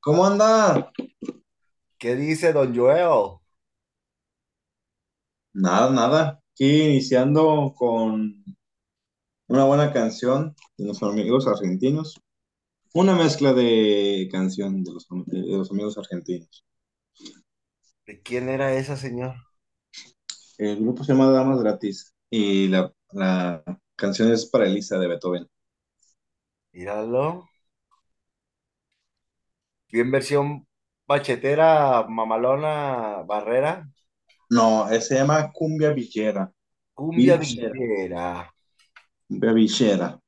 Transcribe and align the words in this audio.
¿Cómo 0.00 0.26
anda? 0.26 0.92
¿qué 1.98 2.14
dice 2.14 2.52
Don 2.52 2.76
Joel? 2.76 3.38
Nada, 5.54 5.90
nada. 5.90 6.40
Aquí 6.52 6.82
iniciando 6.82 7.74
con 7.76 8.44
una 9.48 9.64
buena 9.64 9.92
canción 9.92 10.54
de 10.76 10.84
los 10.84 11.02
amigos 11.02 11.46
argentinos. 11.46 12.20
Una 12.92 13.16
mezcla 13.16 13.52
de 13.52 14.28
canción 14.30 14.84
de 14.84 14.92
los, 14.92 15.06
de 15.26 15.56
los 15.56 15.70
amigos 15.70 15.98
argentinos. 15.98 16.64
¿De 18.06 18.20
quién 18.22 18.48
era 18.50 18.74
esa, 18.74 18.96
señor? 18.96 19.34
El 20.58 20.76
grupo 20.76 21.02
se 21.02 21.12
llama 21.12 21.30
Damas 21.30 21.60
Gratis 21.60 22.14
y 22.30 22.68
la, 22.68 22.92
la 23.12 23.64
canción 23.96 24.30
es 24.30 24.46
para 24.46 24.66
Elisa 24.66 24.98
de 24.98 25.08
Beethoven. 25.08 25.48
Míralo. 26.72 27.48
Bien 29.94 30.10
versión 30.10 30.66
bachetera, 31.06 32.04
mamalona, 32.08 33.22
barrera. 33.28 33.88
No, 34.50 34.90
ese 34.90 35.00
se 35.06 35.14
llama 35.14 35.52
Cumbia 35.52 35.92
Villera. 35.92 36.52
Cumbia 36.92 37.36
Villera. 37.36 38.52
Cumbia 39.28 39.52
Villera. 39.52 40.20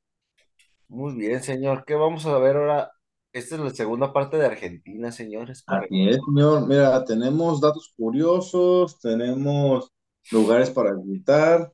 Muy 0.86 1.16
bien, 1.16 1.42
señor. 1.42 1.84
¿Qué 1.84 1.96
vamos 1.96 2.24
a 2.26 2.38
ver 2.38 2.54
ahora? 2.54 2.92
Esta 3.32 3.56
es 3.56 3.60
la 3.60 3.70
segunda 3.70 4.12
parte 4.12 4.36
de 4.36 4.46
Argentina, 4.46 5.10
señor. 5.10 5.50
¿Es 5.50 5.64
correcto? 5.64 5.92
Así 5.92 6.10
es, 6.10 6.20
señor. 6.24 6.68
Mira, 6.68 7.04
tenemos 7.04 7.60
datos 7.60 7.92
curiosos, 7.96 9.00
tenemos 9.00 9.92
lugares 10.30 10.70
para 10.70 10.94
visitar 10.94 11.72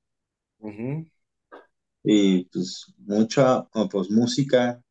y 2.03 2.45
pues 2.47 2.91
mucha 2.97 3.65
pues 3.91 4.11
música, 4.11 4.83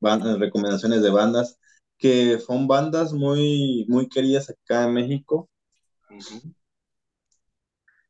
recomendaciones 0.00 1.02
de 1.02 1.10
bandas 1.10 1.58
que 1.98 2.38
son 2.40 2.66
bandas 2.68 3.12
muy 3.12 3.86
muy 3.88 4.08
queridas 4.08 4.50
acá 4.50 4.84
en 4.86 4.94
México 4.94 5.48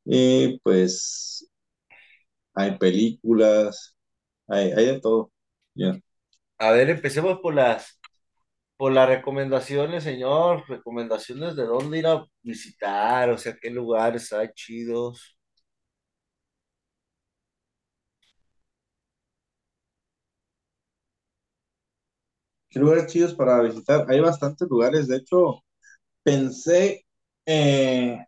y 0.05 0.58
pues 0.61 1.48
hay 2.55 2.77
películas, 2.78 3.97
hay, 4.48 4.72
hay 4.72 4.86
de 4.86 5.00
todo. 5.00 5.33
A 6.59 6.70
ver, 6.72 6.91
empecemos 6.91 7.39
por 7.41 7.55
las, 7.55 8.00
por 8.77 8.92
las 8.92 9.09
recomendaciones, 9.09 10.05
señor. 10.05 10.64
Recomendaciones 10.69 11.56
de 11.56 11.64
dónde 11.64 11.98
ir 12.00 12.09
a 12.09 12.27
visitar, 12.42 13.31
o 13.31 13.39
sea, 13.39 13.56
qué 13.61 13.70
lugares 13.70 14.33
hay 14.34 14.50
chidos. 14.55 15.38
¿Qué 22.70 22.78
lugares 22.80 23.06
chidos 23.12 23.34
para 23.34 23.62
visitar? 23.62 24.06
Hay 24.11 24.20
bastantes 24.20 24.69
lugares, 24.69 25.08
de 25.08 25.16
hecho 25.16 25.62
pensé 26.24 27.06
eh, 27.47 28.19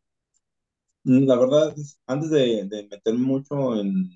la 1.05 1.36
verdad 1.36 1.74
antes 2.06 2.30
de, 2.30 2.64
de 2.69 2.88
meterme 2.91 3.20
mucho 3.20 3.74
en, 3.77 4.10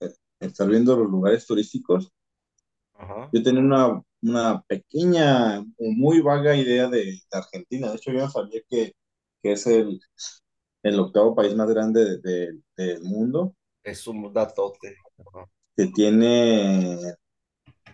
en 0.00 0.14
estar 0.40 0.68
viendo 0.68 0.96
los 0.96 1.10
lugares 1.10 1.46
turísticos 1.46 2.12
Ajá. 2.94 3.32
Yo 3.32 3.42
tenía 3.42 3.60
una, 3.62 4.02
una 4.22 4.62
pequeña 4.62 5.60
o 5.60 5.90
muy 5.92 6.20
vaga 6.20 6.56
idea 6.56 6.88
de, 6.88 7.04
de 7.04 7.20
Argentina. 7.32 7.90
De 7.90 7.96
hecho, 7.96 8.12
yo 8.12 8.20
no 8.20 8.30
sabía 8.30 8.60
que, 8.68 8.92
que 9.42 9.52
es 9.52 9.66
el, 9.66 10.00
el 10.84 11.00
octavo 11.00 11.34
país 11.36 11.54
más 11.56 11.70
grande 11.70 12.04
de- 12.04 12.20
de- 12.22 12.60
del 12.76 13.02
mundo, 13.04 13.56
Es 13.84 14.08
un 14.08 14.32
datote. 14.32 14.96
Ajá. 15.24 15.48
que 15.76 15.86
tiene 15.88 17.14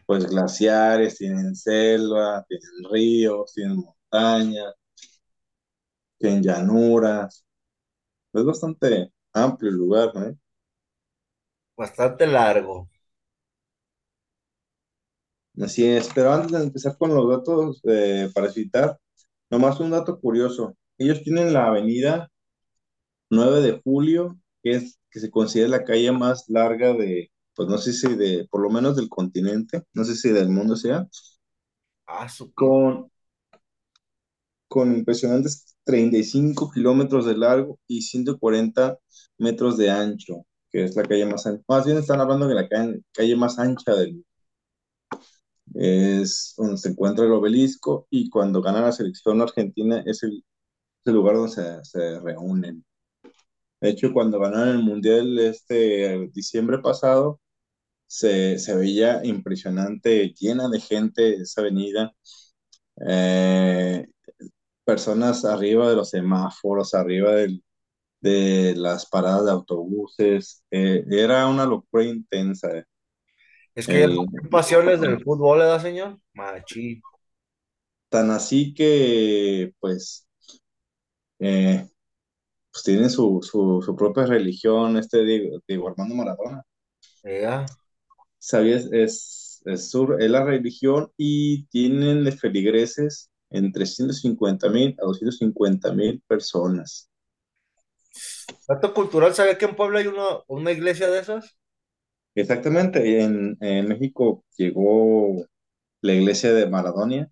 pues 0.07 0.27
glaciares, 0.27 1.17
tienen 1.19 1.55
selva, 1.55 2.45
tienen 2.49 2.91
ríos, 2.93 3.53
tienen 3.55 3.77
montañas, 3.77 4.75
tienen 6.19 6.43
llanuras. 6.43 7.45
Es 8.33 8.45
bastante 8.45 9.13
amplio 9.33 9.71
el 9.71 9.77
lugar, 9.77 10.11
¿eh? 10.17 10.37
Bastante 11.77 12.27
largo. 12.27 12.89
Así 15.61 15.85
es, 15.87 16.09
pero 16.15 16.33
antes 16.33 16.53
de 16.53 16.65
empezar 16.65 16.97
con 16.97 17.15
los 17.15 17.29
datos 17.29 17.81
eh, 17.85 18.31
para 18.35 18.47
visitar, 18.49 18.99
nomás 19.51 19.81
un 19.81 19.91
dato 19.91 20.21
curioso. 20.21 20.77
Ellos 20.99 21.23
tienen 21.23 21.53
la 21.53 21.67
avenida 21.69 22.31
9 23.31 23.61
de 23.63 23.81
julio, 23.83 24.39
que 24.63 24.73
es 24.73 24.99
que 25.11 25.21
se 25.21 25.31
considera 25.31 25.69
la 25.71 25.85
calle 25.85 26.13
más 26.13 26.49
larga 26.49 26.93
de, 26.95 27.31
pues 27.59 27.69
no 27.71 27.79
sé 27.79 27.93
si 27.95 28.17
de, 28.17 28.49
por 28.51 28.63
lo 28.63 28.71
menos 28.71 28.97
del 28.97 29.11
continente, 29.11 29.85
no 29.95 30.05
sé 30.07 30.17
si 30.17 30.31
del 30.31 30.51
mundo 30.51 30.77
sea, 30.77 31.09
Ah, 32.07 32.29
su 32.29 32.53
con, 32.55 33.11
con 34.69 34.95
impresionantes 34.95 35.77
35 35.85 36.71
kilómetros 36.71 37.27
de 37.27 37.37
largo 37.37 37.79
y 37.87 38.03
140 38.03 38.99
metros 39.39 39.77
de 39.79 39.91
ancho, 39.91 40.45
que 40.71 40.85
es 40.85 40.97
la 40.97 41.05
calle 41.05 41.27
más 41.27 41.47
ancha. 41.47 41.63
Más 41.69 41.87
bien 41.87 41.99
están 41.99 42.21
hablando 42.21 42.47
de 42.49 42.55
la 42.55 42.69
calle, 42.69 43.03
calle 43.13 43.37
más 43.37 43.59
ancha 43.59 43.95
del 43.95 44.15
mundo. 44.15 44.27
Es 45.75 46.55
donde 46.59 46.77
se 46.79 46.91
encuentra 46.91 47.25
el 47.25 47.33
obelisco 47.33 48.07
y 48.11 48.29
cuando 48.31 48.61
gana 48.63 48.81
la 48.83 48.93
selección 48.93 49.41
argentina 49.41 50.03
es 50.07 50.23
el, 50.23 50.39
es 50.39 51.07
el 51.07 51.15
lugar 51.15 51.37
donde 51.37 51.53
se, 51.53 51.85
se 51.85 52.21
reúnen. 52.21 52.85
De 53.81 53.91
hecho, 53.91 54.13
cuando 54.13 54.41
ganaron 54.41 54.71
el 54.71 54.83
Mundial 54.85 55.39
este 55.41 56.29
diciembre 56.33 56.79
pasado, 56.81 57.41
se, 58.09 58.59
se 58.61 58.77
veía 58.77 59.25
impresionante, 59.25 60.35
llena 60.41 60.71
de 60.71 60.81
gente 60.81 61.37
esa 61.37 61.63
avenida, 61.63 62.15
eh, 63.09 64.07
personas 64.85 65.45
arriba 65.45 65.89
de 65.91 65.97
los 65.97 66.11
semáforos, 66.11 66.95
arriba 66.95 67.33
del- 67.33 67.65
de 68.21 68.75
las 68.77 69.07
paradas 69.07 69.45
de 69.47 69.53
autobuses, 69.53 70.65
eh, 70.73 71.05
era 71.11 71.47
una 71.49 71.67
locura 71.67 72.05
intensa. 72.05 72.69
Es 73.75 73.89
que 73.89 74.07
El, 74.07 74.29
pasiones 74.51 75.01
del 75.01 75.23
fútbol, 75.23 75.59
¿verdad, 75.61 75.81
señor? 75.81 76.19
Machi. 76.35 77.03
tan 78.09 78.31
así 78.31 78.75
que, 78.75 79.73
pues, 79.81 80.27
eh, 81.41 81.89
pues 82.73 82.85
tienen 82.85 83.11
su, 83.11 83.41
su, 83.43 83.83
su 83.85 83.97
propia 83.97 84.27
religión, 84.27 84.97
este 84.99 85.25
Diego, 85.25 85.61
Diego 85.69 85.89
Armando 85.91 86.15
Maradona. 86.17 86.65
Ea. 87.25 87.77
¿Sabías? 88.39 88.87
Es, 88.93 89.63
es, 89.65 89.95
es 89.95 90.31
la 90.31 90.45
religión 90.45 91.13
y 91.17 91.67
tienen 91.67 92.25
de 92.25 92.33
feligreses 92.33 93.31
entre 93.51 93.87
150 93.87 94.69
mil 94.71 94.97
a 95.01 95.07
250 95.07 95.93
mil 95.95 96.23
personas. 96.27 97.11
Dato 98.69 98.95
cultural, 98.95 99.35
¿sabía 99.35 99.59
que 99.59 99.65
en 99.67 99.75
Puebla 99.77 99.99
hay 100.01 100.07
una, 100.07 100.23
una 100.47 100.71
iglesia 100.73 101.09
de 101.11 101.21
esas? 101.21 101.57
Exactamente, 102.35 103.21
en, 103.23 103.57
en 103.61 103.89
México 103.89 104.45
llegó 104.57 105.45
la 106.03 106.15
iglesia 106.15 106.53
de 106.55 106.69
Maradonia. 106.69 107.31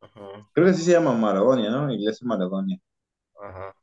Ajá, 0.00 0.50
Creo 0.52 0.66
que 0.66 0.70
así 0.72 0.82
se 0.84 0.92
llama 0.92 1.12
Maradonia, 1.14 1.70
¿no? 1.70 1.92
Iglesia 1.92 2.24
Maradonia. 2.26 2.78
ajá. 3.40 3.74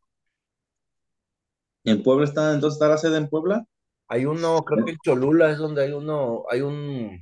¿En 1.85 2.03
Puebla 2.03 2.25
está, 2.25 2.53
entonces 2.53 2.75
está 2.75 2.87
la 2.87 2.99
sede 2.99 3.17
en 3.17 3.29
Puebla? 3.29 3.65
Hay 4.09 4.25
uno, 4.25 4.63
creo 4.65 4.85
que 4.85 4.91
en 4.91 4.97
Cholula 5.03 5.51
es 5.51 5.57
donde 5.57 5.83
hay 5.83 5.91
uno, 5.91 6.43
hay 6.49 6.61
un, 6.61 7.21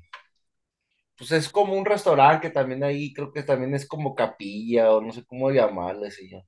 pues 1.17 1.31
es 1.31 1.49
como 1.49 1.73
un 1.75 1.85
restaurante 1.85 2.47
que 2.47 2.53
también 2.53 2.83
ahí, 2.83 3.13
creo 3.13 3.31
que 3.31 3.43
también 3.43 3.73
es 3.73 3.87
como 3.87 4.15
capilla 4.15 4.91
o 4.91 5.01
no 5.01 5.11
sé 5.13 5.25
cómo 5.25 5.51
llamarle, 5.51 6.11
señor. 6.11 6.43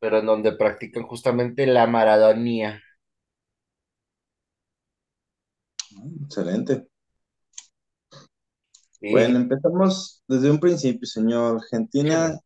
Pero 0.00 0.18
en 0.18 0.26
donde 0.26 0.52
practican 0.56 1.04
justamente 1.04 1.64
la 1.64 1.86
Maradonía. 1.86 2.82
Excelente. 6.24 6.88
Sí, 9.00 9.08
Bueno, 9.12 9.38
empezamos 9.38 10.22
desde 10.28 10.50
un 10.50 10.60
principio, 10.60 11.06
señor. 11.06 11.56
Argentina, 11.56 12.38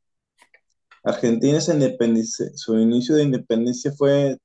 Argentina 1.04 1.60
se 1.60 1.74
independice, 1.74 2.50
su 2.56 2.76
inicio 2.78 3.14
de 3.14 3.22
independencia 3.24 3.92
fue 3.96 4.36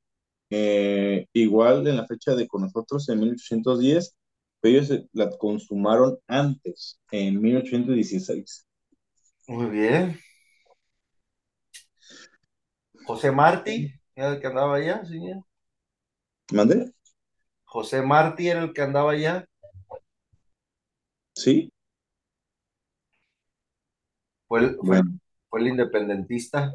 eh, 0.49 1.27
igual 1.33 1.87
en 1.87 1.97
la 1.97 2.07
fecha 2.07 2.35
de 2.35 2.47
con 2.47 2.61
nosotros 2.61 3.07
en 3.09 3.19
1810, 3.19 4.15
pero 4.59 4.77
ellos 4.77 4.91
eh, 4.91 5.07
la 5.13 5.29
consumaron 5.37 6.17
antes, 6.27 6.99
en 7.11 7.41
1816. 7.41 8.65
muy 9.47 9.67
bien. 9.67 10.19
José 13.05 13.31
Martí, 13.31 13.93
era 14.15 14.33
el 14.33 14.39
que 14.41 14.47
andaba 14.47 14.75
allá, 14.75 15.05
señor. 15.05 15.43
¿Mande? 16.51 16.91
José 17.63 18.01
Martí 18.01 18.49
era 18.49 18.63
el 18.63 18.73
que 18.73 18.81
andaba 18.81 19.11
allá. 19.11 19.45
Sí. 21.33 21.71
Fue 24.47 24.59
el, 24.61 24.77
fue 24.77 25.01
fue 25.49 25.61
el 25.61 25.67
independentista. 25.67 26.73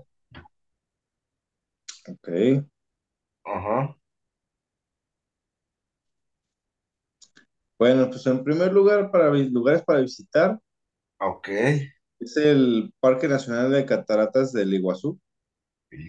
ok. 2.08 2.64
Ajá. 3.44 3.96
Bueno, 7.78 8.08
pues 8.08 8.26
en 8.26 8.42
primer 8.44 8.72
lugar, 8.72 9.10
para 9.10 9.28
vi- 9.30 9.50
lugares 9.50 9.82
para 9.84 10.00
visitar, 10.00 10.58
Ok. 11.20 11.48
es 12.20 12.38
el 12.38 12.94
Parque 13.00 13.28
Nacional 13.28 13.70
de 13.70 13.84
Cataratas 13.84 14.50
del 14.52 14.72
Iguazú, 14.72 15.20
El 15.90 16.06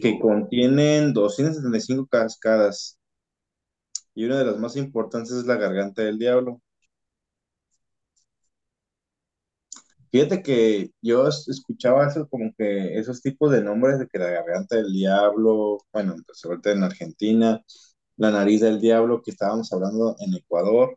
que 0.00 0.18
Iguazú. 0.18 0.18
contienen 0.18 1.12
275 1.12 2.06
cascadas 2.08 2.98
y 4.14 4.26
una 4.26 4.38
de 4.38 4.44
las 4.44 4.58
más 4.58 4.76
importantes 4.76 5.32
es 5.32 5.46
la 5.46 5.56
Garganta 5.56 6.02
del 6.02 6.18
Diablo. 6.18 6.60
Fíjate 10.10 10.42
que 10.42 10.90
yo 11.02 11.28
es- 11.28 11.48
escuchaba 11.48 12.06
eso 12.08 12.28
como 12.28 12.52
que 12.56 12.98
esos 12.98 13.20
tipos 13.22 13.50
de 13.52 13.62
nombres 13.62 13.98
de 13.98 14.06
que 14.08 14.18
la 14.18 14.30
Garganta 14.30 14.76
del 14.76 14.92
Diablo, 14.92 15.78
bueno, 15.92 16.16
pues 16.26 16.44
ahorita 16.44 16.72
en 16.72 16.82
Argentina, 16.84 17.62
la 18.16 18.30
Nariz 18.30 18.60
del 18.62 18.80
Diablo, 18.80 19.22
que 19.22 19.30
estábamos 19.32 19.72
hablando 19.72 20.16
en 20.20 20.34
Ecuador, 20.34 20.96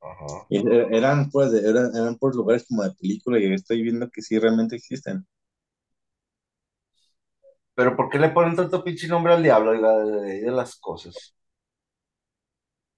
Ajá. 0.00 0.48
y 0.48 0.58
er- 0.58 0.88
eran 0.94 1.30
pues, 1.30 1.52
de- 1.52 1.68
eran, 1.68 1.94
eran 1.96 2.16
pues 2.18 2.34
lugares 2.36 2.66
como 2.68 2.82
de 2.84 2.92
película 2.94 3.38
y 3.38 3.52
estoy 3.52 3.82
viendo 3.82 4.10
que 4.10 4.22
sí 4.22 4.38
realmente 4.38 4.76
existen. 4.76 5.26
Pero 7.74 7.96
¿por 7.96 8.10
qué 8.10 8.18
le 8.18 8.30
ponen 8.30 8.56
tanto 8.56 8.84
pinche 8.84 9.08
nombre 9.08 9.32
al 9.34 9.42
diablo, 9.42 9.70
oiga, 9.70 9.96
de, 9.98 10.20
de- 10.22 10.40
de 10.42 10.50
las 10.50 10.76
cosas? 10.76 11.34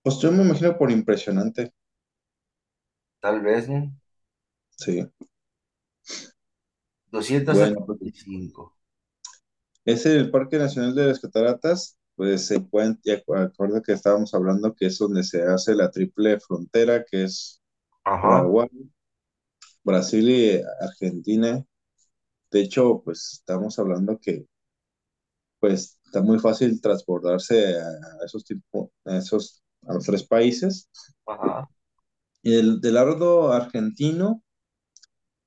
Pues 0.03 0.19
yo 0.19 0.31
me 0.31 0.43
imagino 0.45 0.77
por 0.77 0.91
impresionante, 0.91 1.73
Tal 3.21 3.41
vez, 3.41 3.69
¿no? 3.69 3.91
Sí. 4.81 5.07
doscientos 7.13 7.59
Bueno, 7.59 7.77
setenta 7.77 7.85
pues 7.87 8.01
y 8.01 8.11
cinco 8.11 8.75
es 9.85 10.07
el 10.07 10.31
Parque 10.31 10.59
Nacional 10.59 10.95
de 10.95 11.07
las 11.09 11.21
Cataratas, 11.21 11.99
pues 12.17 12.47
se 12.47 12.57
encuentra, 12.57 13.01
ya 13.05 13.23
acu- 13.23 13.39
acuerda 13.47 13.83
que 13.83 13.93
estábamos 13.93 14.33
hablando 14.35 14.75
que 14.75 14.87
es 14.87 14.99
donde 14.99 15.23
se 15.25 15.43
hace 15.43 15.75
la 15.75 15.91
triple 15.91 16.41
frontera, 16.41 17.05
que 17.05 17.25
es 17.25 17.61
Ajá. 18.05 18.53
Paraguay, 18.53 18.69
Brasil 19.85 20.31
y 20.31 20.63
Argentina. 20.81 21.63
De 22.51 22.61
hecho, 22.63 23.03
pues 23.05 23.31
estamos 23.35 23.79
hablando 23.79 24.19
que 24.21 24.47
pues 25.61 25.99
está 26.05 26.23
muy 26.23 26.39
fácil 26.39 26.81
transportarse 26.81 27.77
a 27.79 28.25
esos 28.25 28.45
tipos, 28.45 28.91
a 29.05 29.19
esos, 29.19 29.63
a 29.87 29.95
los 29.95 30.05
tres 30.05 30.25
países. 30.27 30.89
Ajá. 31.27 31.69
Y 32.43 32.51
del, 32.53 32.81
del 32.83 32.95
lado 32.95 33.51
argentino, 33.53 34.43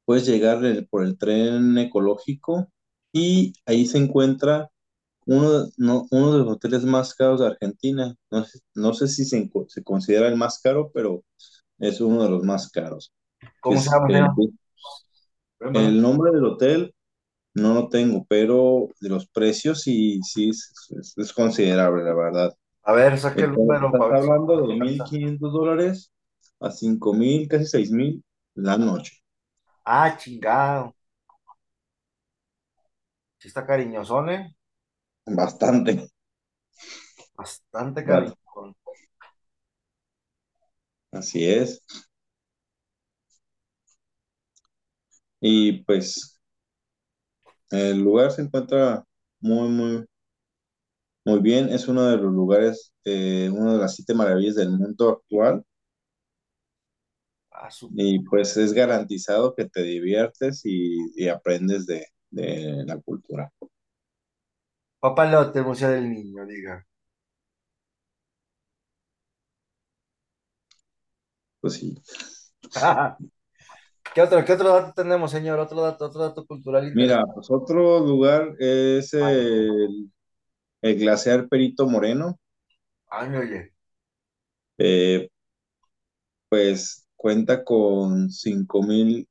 puedes 0.05 0.25
llegar 0.27 0.63
el- 0.65 0.87
por 0.87 1.03
el 1.05 1.17
tren 1.17 1.77
ecológico 1.77 2.69
y 3.13 3.53
ahí 3.65 3.85
se 3.85 3.97
encuentra 3.99 4.71
uno, 5.27 5.67
no, 5.77 6.07
uno 6.11 6.33
de 6.33 6.39
los 6.39 6.49
hoteles 6.57 6.83
más 6.85 7.15
caros 7.15 7.39
de 7.41 7.47
Argentina. 7.47 8.15
No 8.31 8.45
sé, 8.45 8.59
no 8.75 8.93
sé 8.93 9.07
si 9.09 9.25
se, 9.25 9.49
se 9.69 9.83
considera 9.83 10.27
el 10.29 10.37
más 10.37 10.59
caro, 10.61 10.91
pero 10.93 11.23
es 11.79 12.01
uno 12.01 12.23
de 12.23 12.29
los 12.31 12.43
más 12.43 12.69
caros. 12.71 13.13
¿Cómo 13.61 13.81
se 13.81 13.89
Es? 13.89 14.25
Vémoslo. 15.59 15.89
el 15.89 16.01
nombre 16.01 16.31
del 16.31 16.45
hotel 16.45 16.95
no 17.55 17.73
lo 17.75 17.89
tengo, 17.89 18.25
pero 18.29 18.89
de 19.01 19.09
los 19.09 19.27
precios 19.29 19.81
sí, 19.83 20.21
sí 20.23 20.49
es, 20.49 20.73
es- 20.99 21.15
es 21.17 21.33
considerable, 21.33 22.03
la 22.03 22.15
verdad. 22.15 22.55
A 22.83 22.93
ver, 22.93 23.17
saque 23.19 23.43
el 23.45 23.51
número 23.51 23.87
estás 23.87 24.11
hablando 24.11 24.57
de 24.67 24.73
mil 24.75 25.03
alcanza. 25.03 25.03
quinientos 25.03 25.53
dólares 25.53 26.11
a 26.59 26.71
cinco 26.71 27.13
mil, 27.13 27.47
casi 27.47 27.65
seis 27.65 27.91
mil 27.91 28.23
la 28.55 28.77
noche. 28.77 29.22
Ah, 29.85 30.15
chingado. 30.17 30.93
Sí 33.37 33.47
está 33.49 33.63
cariñosón, 33.65 34.29
¿eh? 34.31 34.55
Bastante. 35.39 35.91
Bastante 37.37 38.03
Bast- 38.05 38.37
cariñosón. 38.55 38.75
Así 41.11 41.45
es. 41.47 41.81
Y 45.41 45.83
pues 45.83 46.39
el 47.71 47.99
lugar 48.01 48.31
se 48.31 48.41
encuentra 48.41 49.03
muy, 49.41 49.67
muy, 49.67 50.05
muy 51.25 51.39
bien. 51.39 51.69
Es 51.69 51.87
uno 51.87 52.03
de 52.09 52.17
los 52.17 52.31
lugares, 52.33 52.93
eh, 53.05 53.49
una 53.53 53.73
de 53.73 53.79
las 53.79 53.95
siete 53.95 54.13
maravillas 54.13 54.55
del 54.55 54.71
mundo 54.71 55.09
actual. 55.09 55.63
Ah, 57.53 57.69
Y 57.95 58.19
pues 58.19 58.57
es 58.57 58.73
garantizado 58.73 59.53
que 59.55 59.65
te 59.69 59.83
diviertes 59.83 60.61
y, 60.65 60.97
y 61.15 61.27
aprendes 61.29 61.85
de, 61.85 62.07
de 62.31 62.83
la 62.85 62.99
cultura. 62.99 63.51
papalote, 64.99 65.61
Museo 65.61 65.89
del 65.91 66.09
Niño, 66.09 66.47
diga. 66.47 66.83
Pues 71.61 71.73
sí. 71.75 71.95
¿Qué 74.13 74.21
otro, 74.21 74.43
qué 74.45 74.53
otro 74.53 74.69
dato 74.73 74.93
tenemos, 74.95 75.31
señor? 75.31 75.59
Otro 75.59 75.81
dato, 75.81 76.05
otro 76.05 76.21
dato 76.23 76.45
cultural 76.45 76.85
Mira, 76.93 77.23
pues 77.33 77.47
otro 77.51 77.99
lugar 77.99 78.55
es 78.59 79.13
el, 79.13 80.11
el 80.81 80.99
glaciar 80.99 81.49
Perito 81.49 81.87
Moreno. 81.89 82.39
ay, 83.09 83.35
oye. 83.37 83.73
Eh, 84.77 85.29
pues 86.49 87.02
cuenta 87.23 87.63
con 87.63 88.29
cinco 88.29 88.83
mil, 88.83 89.29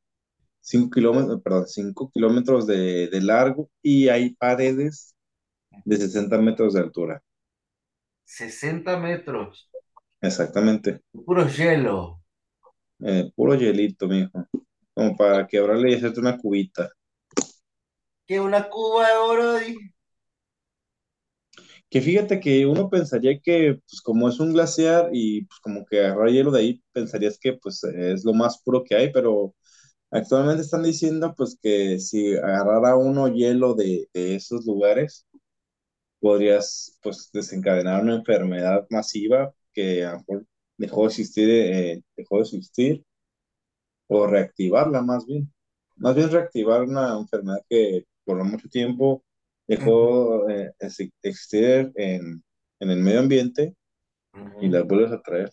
5 0.61 0.91
kilómetros, 0.91 1.43
perdón, 1.43 1.67
5 1.69 2.11
kilómetros 2.13 2.67
de, 2.67 3.09
de 3.09 3.21
largo 3.21 3.69
y 3.83 4.09
hay 4.09 4.35
paredes 4.35 5.15
de 5.85 5.97
60 5.99 6.39
metros 6.39 6.75
de 6.75 6.81
altura. 6.81 7.23
60 8.25 8.97
metros. 8.99 9.71
Exactamente. 10.23 11.03
Puro 11.25 11.47
hielo. 11.49 12.23
Eh, 13.01 13.31
puro 13.37 13.55
hielito, 13.55 14.09
mijo. 14.09 14.47
Como 14.95 15.17
para 15.17 15.47
quebrarle 15.47 15.91
y 15.91 15.95
hacerte 15.95 16.21
una 16.21 16.39
cubita. 16.39 16.91
¿Qué 18.27 18.41
una 18.41 18.69
cuba 18.69 19.09
de 19.09 19.17
oro? 19.17 19.55
di? 19.61 19.92
Que 21.93 22.01
fíjate 22.01 22.41
que 22.41 22.67
uno 22.67 22.89
pensaría 22.91 23.39
que, 23.41 23.79
pues 23.89 24.01
como 24.03 24.29
es 24.29 24.41
un 24.41 24.53
glaciar 24.55 25.11
y 25.13 25.45
pues 25.45 25.61
como 25.61 25.85
que 25.87 26.01
agarrar 26.01 26.31
hielo 26.31 26.51
de 26.51 26.61
ahí, 26.61 26.83
pensarías 26.93 27.39
que 27.39 27.53
pues 27.55 27.85
es 27.85 28.25
lo 28.25 28.33
más 28.35 28.63
puro 28.63 28.83
que 28.85 28.97
hay, 28.97 29.13
pero 29.13 29.55
actualmente 30.11 30.63
están 30.63 30.85
diciendo 30.85 31.35
pues 31.37 31.59
que 31.63 31.99
si 32.01 32.35
agarrara 32.37 32.97
uno 32.97 33.29
hielo 33.29 33.75
de, 33.75 34.09
esos 34.15 34.67
lugares, 34.67 35.27
podrías 36.21 36.99
pues 37.03 37.31
desencadenar 37.33 38.03
una 38.03 38.17
enfermedad 38.17 38.87
masiva 38.91 39.55
que 39.75 40.09
dejó 40.79 41.03
de 41.03 41.09
existir, 41.09 41.49
eh, 41.51 42.03
dejó 42.17 42.37
de 42.39 42.43
existir 42.43 43.05
o 44.09 44.27
reactivarla 44.27 45.03
más 45.03 45.27
bien. 45.27 45.53
Más 45.97 46.15
bien 46.17 46.31
reactivar 46.31 46.83
una 46.85 47.19
enfermedad 47.19 47.61
que 47.69 48.07
por 48.25 48.43
mucho 48.45 48.69
tiempo 48.69 49.25
dejó 49.77 50.49
eh, 50.51 50.73
existir 51.23 51.93
en, 51.97 52.43
en 52.81 52.91
el 52.91 53.01
medio 53.01 53.21
ambiente 53.21 53.75
y 54.61 54.69
ujú. 54.69 54.71
la 54.71 54.83
vuelves 54.83 55.13
a 55.13 55.23
traer. 55.23 55.51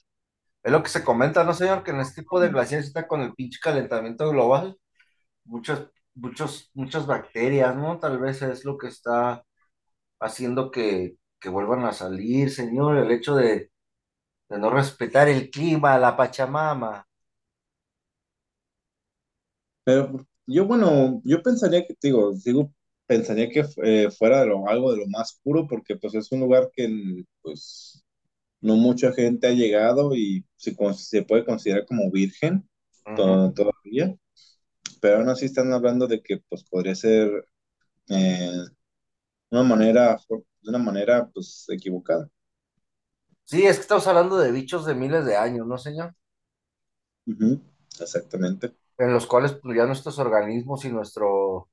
Es 0.64 0.72
lo 0.72 0.84
que 0.84 0.90
se 0.90 1.04
comenta, 1.04 1.44
¿no, 1.44 1.54
señor? 1.54 1.84
Que 1.84 1.92
en 1.92 2.00
este 2.02 2.22
tipo 2.22 2.40
de 2.40 2.50
glaciares 2.50 2.88
está 2.88 3.08
con 3.08 3.22
el 3.22 3.34
pinche 3.34 3.60
calentamiento 3.62 4.30
global. 4.30 4.78
Muchas, 5.46 5.88
muchos, 6.16 6.72
muchas 6.76 7.08
bacterias, 7.08 7.76
¿no? 7.78 8.00
Tal 8.00 8.20
vez 8.20 8.42
es 8.44 8.66
lo 8.66 8.78
que 8.78 8.88
está 8.88 9.44
haciendo 10.20 10.72
que, 10.72 11.18
que 11.40 11.50
vuelvan 11.50 11.86
a 11.86 11.94
salir, 11.94 12.52
señor. 12.52 12.98
El 12.98 13.12
hecho 13.12 13.36
de, 13.36 13.72
de 14.50 14.60
no 14.60 14.70
respetar 14.72 15.30
el 15.30 15.50
clima, 15.52 15.98
la 16.00 16.18
Pachamama. 16.18 17.08
Pero 19.84 20.26
yo, 20.48 20.66
bueno, 20.66 21.22
yo 21.26 21.42
pensaría 21.42 21.86
que, 21.86 21.96
digo, 22.02 22.32
digo, 22.46 22.74
pensaría 23.10 23.50
que 23.50 23.66
eh, 23.86 24.12
fuera 24.12 24.42
de 24.42 24.48
lo, 24.48 24.70
algo 24.70 24.94
de 24.94 25.00
lo 25.00 25.08
más 25.10 25.40
puro 25.44 25.68
porque 25.68 25.98
pues 25.98 26.16
es 26.16 26.32
un 26.34 26.42
lugar 26.42 26.72
que 26.74 27.26
pues 27.44 28.06
no 28.62 28.76
mucha 28.78 29.14
gente 29.14 29.48
ha 29.48 29.52
llegado 29.52 30.16
y 30.16 30.46
se, 30.58 30.74
puede 31.26 31.46
considerar 31.46 31.86
como 31.88 32.12
virgen 32.12 32.70
to- 33.16 33.54
todavía, 33.56 34.16
pero 35.02 35.18
aún 35.20 35.30
así 35.30 35.46
están 35.46 35.74
hablando 35.74 36.08
de 36.08 36.22
que 36.24 36.40
pues 36.50 36.64
podría 36.66 36.96
ser 36.96 37.32
eh, 38.10 38.52
una 39.52 39.64
manera, 39.64 40.18
de 40.30 40.70
una 40.70 40.80
manera 40.80 41.30
pues 41.34 41.66
equivocada. 41.70 42.30
Sí, 43.44 43.66
es 43.68 43.76
que 43.78 43.82
estamos 43.82 44.08
hablando 44.08 44.38
de 44.38 44.52
bichos 44.54 44.86
de 44.86 44.96
miles 44.96 45.26
de 45.26 45.36
años, 45.36 45.68
¿no, 45.68 45.78
señor? 45.78 46.16
Ujú, 47.28 47.62
exactamente. 48.02 48.76
En 49.00 49.14
los 49.14 49.26
cuales 49.28 49.54
pues, 49.54 49.76
ya 49.78 49.86
nuestros 49.86 50.20
organismos 50.20 50.86
y 50.86 50.92
nuestro 50.92 51.70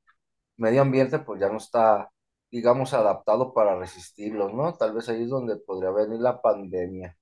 medio 0.56 0.82
ambiente 0.82 1.18
pues 1.20 1.40
ya 1.40 1.48
no 1.50 1.58
está, 1.58 2.10
digamos, 2.50 2.94
adaptado 2.94 3.52
para 3.54 3.76
resistirlos, 3.78 4.52
¿no? 4.54 4.74
Tal 4.74 4.94
vez 4.94 5.08
ahí 5.08 5.22
es 5.24 5.30
donde 5.30 5.56
podría 5.56 5.90
venir 5.90 6.20
la 6.20 6.40
pandemia. 6.42 7.16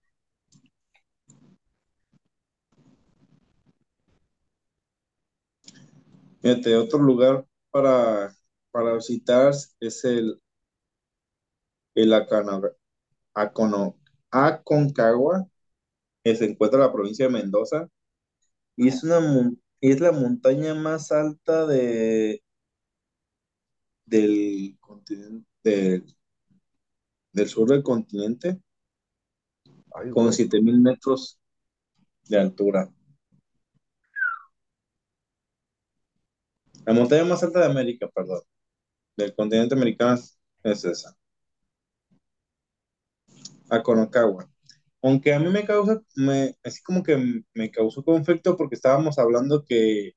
Fíjate, 6.40 6.76
otro 6.76 6.98
lugar 7.00 7.46
para, 7.70 8.34
para 8.70 8.94
visitar 8.94 9.52
es 9.80 10.04
el, 10.04 10.40
el 11.94 12.12
Acono- 13.34 13.98
Aconcagua, 14.30 15.46
eh, 16.24 16.36
se 16.36 16.46
encuentra 16.46 16.80
en 16.80 16.86
la 16.86 16.94
provincia 16.94 17.26
de 17.26 17.32
Mendoza 17.32 17.88
y 18.76 18.88
es 18.88 19.04
una 19.04 19.52
es 19.82 20.00
la 20.00 20.12
montaña 20.12 20.74
más 20.76 21.12
alta 21.12 21.66
de, 21.66 22.43
del 24.06 24.76
continente, 24.80 25.46
del, 25.62 26.16
del 27.32 27.48
sur 27.48 27.68
del 27.68 27.82
continente, 27.82 28.60
Ay, 29.94 30.10
con 30.10 30.24
güey. 30.24 30.32
7000 30.32 30.80
metros 30.80 31.38
de 32.28 32.38
altura. 32.38 32.90
La 36.86 36.92
montaña 36.94 37.24
más 37.24 37.42
alta 37.42 37.60
de 37.60 37.66
América, 37.66 38.08
perdón, 38.14 38.42
del 39.16 39.34
continente 39.34 39.74
americano 39.74 40.14
es, 40.14 40.38
es 40.64 40.84
esa, 40.84 41.16
Aconcagua. 43.70 44.48
Aunque 45.02 45.34
a 45.34 45.38
mí 45.38 45.48
me 45.50 45.64
causa, 45.66 46.00
me, 46.16 46.56
así 46.64 46.82
como 46.82 47.02
que 47.02 47.42
me 47.54 47.70
causó 47.70 48.02
conflicto 48.04 48.56
porque 48.56 48.74
estábamos 48.76 49.18
hablando 49.18 49.64
que 49.64 50.12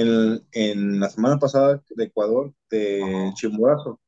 en, 0.00 0.46
en 0.52 1.00
la 1.00 1.10
semana 1.10 1.38
pasada 1.38 1.82
de 1.90 2.04
Ecuador, 2.04 2.54
de 2.70 3.00
Ajá, 3.00 3.34
Chimborazo, 3.34 4.00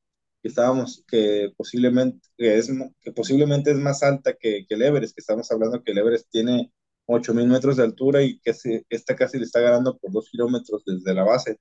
que 0.43 0.49
estábamos, 0.49 1.05
que 1.09 1.53
posiblemente, 1.57 2.21
que 2.37 2.59
es, 2.59 2.71
que 3.01 3.13
posiblemente 3.13 3.71
es 3.73 3.79
más 3.79 4.03
alta 4.03 4.35
que, 4.35 4.65
que 4.69 4.75
el 4.75 4.83
Everest, 4.83 5.15
que 5.15 5.21
estamos 5.21 5.51
hablando 5.53 5.83
que 5.83 5.93
el 5.93 5.99
Everest 5.99 6.29
tiene 6.31 6.73
8000 7.07 7.47
metros 7.49 7.77
de 7.77 7.85
altura 7.85 8.23
y 8.23 8.39
que 8.41 8.55
se, 8.55 8.85
esta 8.89 9.17
casi 9.17 9.39
le 9.39 9.45
está 9.45 9.61
ganando 9.61 9.99
por 9.99 10.13
dos 10.13 10.29
kilómetros 10.31 10.83
desde 10.87 11.15
la 11.15 11.25
base. 11.25 11.59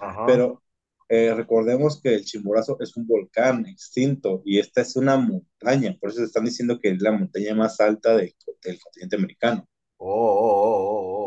ajá. 0.00 0.26
Pero 0.26 0.62
eh, 1.08 1.34
recordemos 1.34 2.00
que 2.00 2.14
el 2.14 2.24
Chimborazo 2.24 2.78
es 2.80 2.96
un 2.96 3.06
volcán 3.06 3.66
extinto 3.66 4.42
y 4.44 4.58
esta 4.58 4.80
es 4.82 4.96
una 4.96 5.16
montaña, 5.16 5.96
por 6.00 6.10
eso 6.10 6.20
se 6.20 6.26
están 6.26 6.44
diciendo 6.44 6.78
que 6.80 6.90
es 6.90 7.02
la 7.02 7.12
montaña 7.12 7.54
más 7.54 7.80
alta 7.80 8.16
de- 8.16 8.34
del 8.64 8.80
continente 8.80 9.16
americano. 9.16 9.66
Oh, 9.98 10.06
oh, 10.06 10.08
oh, 10.08 10.88
oh, 10.88 11.00
oh, 11.00 11.18
oh. 11.18 11.21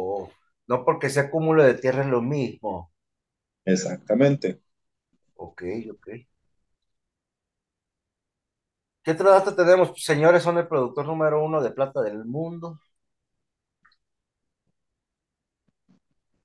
No 0.67 0.86
porque 0.86 1.10
sea 1.10 1.31
cúmulo 1.31 1.63
de 1.63 1.74
tierra 1.74 2.03
es 2.03 2.07
lo 2.10 2.22
mismo. 2.22 2.91
Exactamente. 3.65 4.62
Ok, 5.36 5.62
ok. 5.93 6.07
¿Qué 9.03 9.12
otro 9.12 9.29
dato 9.31 9.55
tenemos? 9.55 9.89
Pues, 9.89 10.03
señores, 10.03 10.43
son 10.43 10.57
el 10.57 10.67
productor 10.67 11.05
número 11.05 11.43
uno 11.43 11.62
de 11.62 11.72
plata 11.72 12.01
del 12.01 12.25
mundo. 12.25 12.79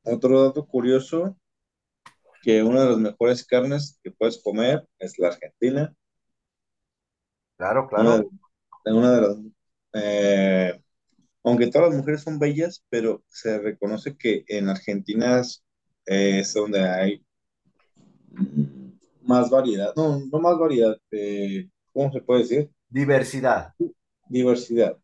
Otro 0.05 0.43
dato 0.45 0.67
curioso, 0.67 1.39
que 2.43 2.62
una 2.62 2.83
de 2.83 2.91
las 2.91 2.99
mejores 2.99 3.47
carnes 3.47 3.99
que 4.03 4.11
puedes 4.11 4.43
comer 4.43 4.87
es 4.99 5.19
la 5.19 5.29
argentina. 5.29 5.95
Claro, 7.57 7.87
Una 7.95 8.17
claro. 8.17 8.25
de, 8.85 8.93
una 8.93 9.12
de 9.12 9.21
las, 9.23 9.37
eh, 9.95 10.83
aunque 11.45 11.69
todas 11.69 11.89
las 11.91 11.99
mujeres 11.99 12.23
son 12.23 12.39
bellas, 12.39 12.85
pero 12.91 13.25
se 13.29 13.59
reconoce 13.59 14.17
que 14.17 14.45
en 14.49 14.69
Argentina 14.69 15.41
es, 15.41 15.65
eh, 16.07 16.41
es 16.41 16.55
donde 16.55 16.81
hay 16.89 17.25
mm, 18.33 18.91
más 19.23 19.51
variedad, 19.51 19.93
no, 19.97 20.21
no 20.31 20.41
más 20.41 20.59
variedad, 20.59 20.97
eh, 21.11 21.69
¿cómo 21.93 22.13
se 22.13 22.21
puede 22.21 22.41
decir? 22.43 22.71
Diversidad. 22.89 23.75
Diversidad. 24.29 24.99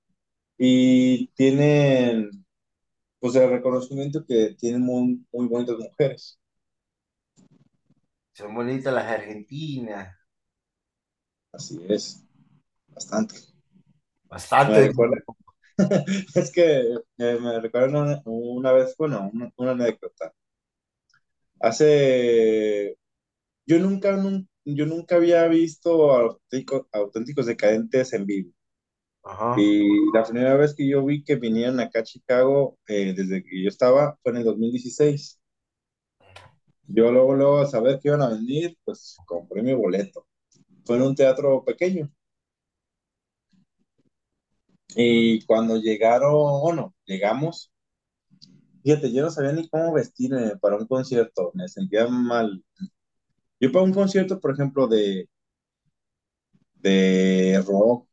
Y 0.58 1.28
tienen, 1.34 2.30
pues, 3.20 3.34
el 3.36 3.50
reconocimiento 3.50 4.24
que 4.26 4.54
tienen 4.58 4.82
muy, 4.82 5.24
muy 5.32 5.48
bonitas 5.48 5.78
mujeres. 5.78 6.40
Son 8.34 8.54
bonitas 8.54 8.94
las 8.94 9.06
argentinas. 9.10 10.14
Así 11.52 11.80
es, 11.88 12.24
bastante. 12.88 13.36
Me 13.36 14.28
Bastante. 14.28 14.80
recuerda, 14.88 15.16
es 16.34 16.52
que 16.52 16.80
eh, 17.18 17.38
me 17.40 17.60
recuerdo 17.60 18.00
una, 18.02 18.22
una 18.24 18.72
vez, 18.72 18.94
bueno, 18.98 19.30
una, 19.32 19.50
una 19.56 19.72
anécdota. 19.72 20.32
Hace, 21.60 22.96
yo 23.66 23.78
nunca, 23.80 24.12
nun- 24.16 24.48
yo 24.64 24.86
nunca 24.86 25.16
había 25.16 25.46
visto 25.48 26.12
a 26.14 26.22
auténticos, 26.22 26.86
auténticos 26.92 27.46
decadentes 27.46 28.12
en 28.14 28.26
vivo. 28.26 28.52
Ajá, 29.22 29.52
Y 29.56 30.12
la 30.12 30.22
primera 30.24 30.54
vez 30.56 30.72
que 30.74 30.86
yo 30.88 31.04
vi 31.04 31.24
que 31.24 31.34
vinieron 31.36 31.80
acá 31.80 32.00
a 32.00 32.02
Chicago, 32.04 32.78
eh, 32.86 33.12
desde 33.16 33.42
que 33.42 33.62
yo 33.62 33.68
estaba, 33.68 34.16
fue 34.22 34.32
en 34.32 34.38
el 34.38 34.44
2016. 34.44 35.40
Yo 36.88 37.10
luego, 37.12 37.34
luego, 37.34 37.58
a 37.58 37.66
saber 37.66 38.00
que 38.00 38.08
iban 38.08 38.22
a 38.22 38.30
venir, 38.30 38.76
pues 38.84 39.22
compré 39.26 39.62
mi 39.62 39.74
boleto. 39.74 40.26
Fue 40.84 40.96
en 40.96 41.02
un 41.02 41.14
teatro 41.16 41.64
pequeño. 41.64 42.10
Y 44.94 45.44
cuando 45.46 45.76
llegaron, 45.76 46.60
bueno, 46.62 46.94
llegamos, 47.04 47.72
fíjate, 48.82 49.12
yo 49.12 49.22
no 49.22 49.30
sabía 49.30 49.52
ni 49.52 49.68
cómo 49.68 49.92
vestirme 49.92 50.56
para 50.56 50.76
un 50.76 50.86
concierto, 50.86 51.50
me 51.54 51.68
sentía 51.68 52.06
mal. 52.08 52.62
Yo 53.60 53.72
para 53.72 53.84
un 53.84 53.92
concierto, 53.92 54.40
por 54.40 54.52
ejemplo, 54.52 54.86
de, 54.86 55.28
de 56.74 57.62
rock 57.66 58.08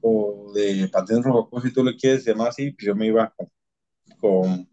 o 0.00 0.52
de 0.54 0.88
Panteón 0.88 1.22
Rococó, 1.22 1.60
si 1.60 1.72
tú 1.72 1.84
le 1.84 1.96
quieres 1.96 2.24
llamar 2.26 2.48
así, 2.48 2.72
pues 2.72 2.86
yo 2.86 2.94
me 2.94 3.06
iba 3.06 3.32
con, 3.36 3.48
con, 4.18 4.68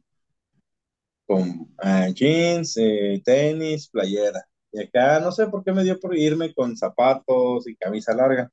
con, 1.25 1.73
ah, 1.79 2.09
jeans, 2.09 2.77
eh, 2.77 3.21
tenis, 3.23 3.89
playera. 3.89 4.45
Y 4.71 4.81
acá 4.81 5.19
no 5.19 5.31
sé 5.31 5.47
por 5.47 5.63
qué 5.63 5.71
me 5.71 5.83
dio 5.83 5.99
por 5.99 6.17
irme 6.17 6.53
con 6.53 6.75
zapatos 6.75 7.67
y 7.67 7.75
camisa 7.75 8.13
larga. 8.13 8.51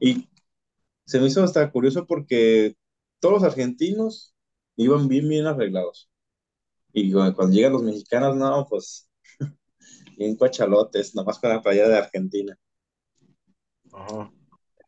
Y 0.00 0.28
se 1.08 1.20
me 1.20 1.28
hizo 1.28 1.44
hasta 1.44 1.72
curioso 1.72 2.06
porque 2.06 2.76
todos 3.20 3.36
los 3.36 3.44
argentinos 3.44 4.36
iban 4.76 5.08
bien, 5.08 5.28
bien 5.30 5.46
arreglados. 5.48 6.10
Y 6.92 7.12
cu- 7.12 7.34
cuando 7.36 7.54
llegan 7.56 7.74
los 7.74 7.82
mexicanos, 7.84 8.36
no, 8.36 8.66
pues 8.70 9.10
bien 10.18 10.36
cuachalotes, 10.36 11.14
nomás 11.14 11.38
con 11.38 11.50
la 11.50 11.62
playa 11.62 11.88
de 11.88 11.96
Argentina. 11.98 12.58
ajá, 13.92 14.32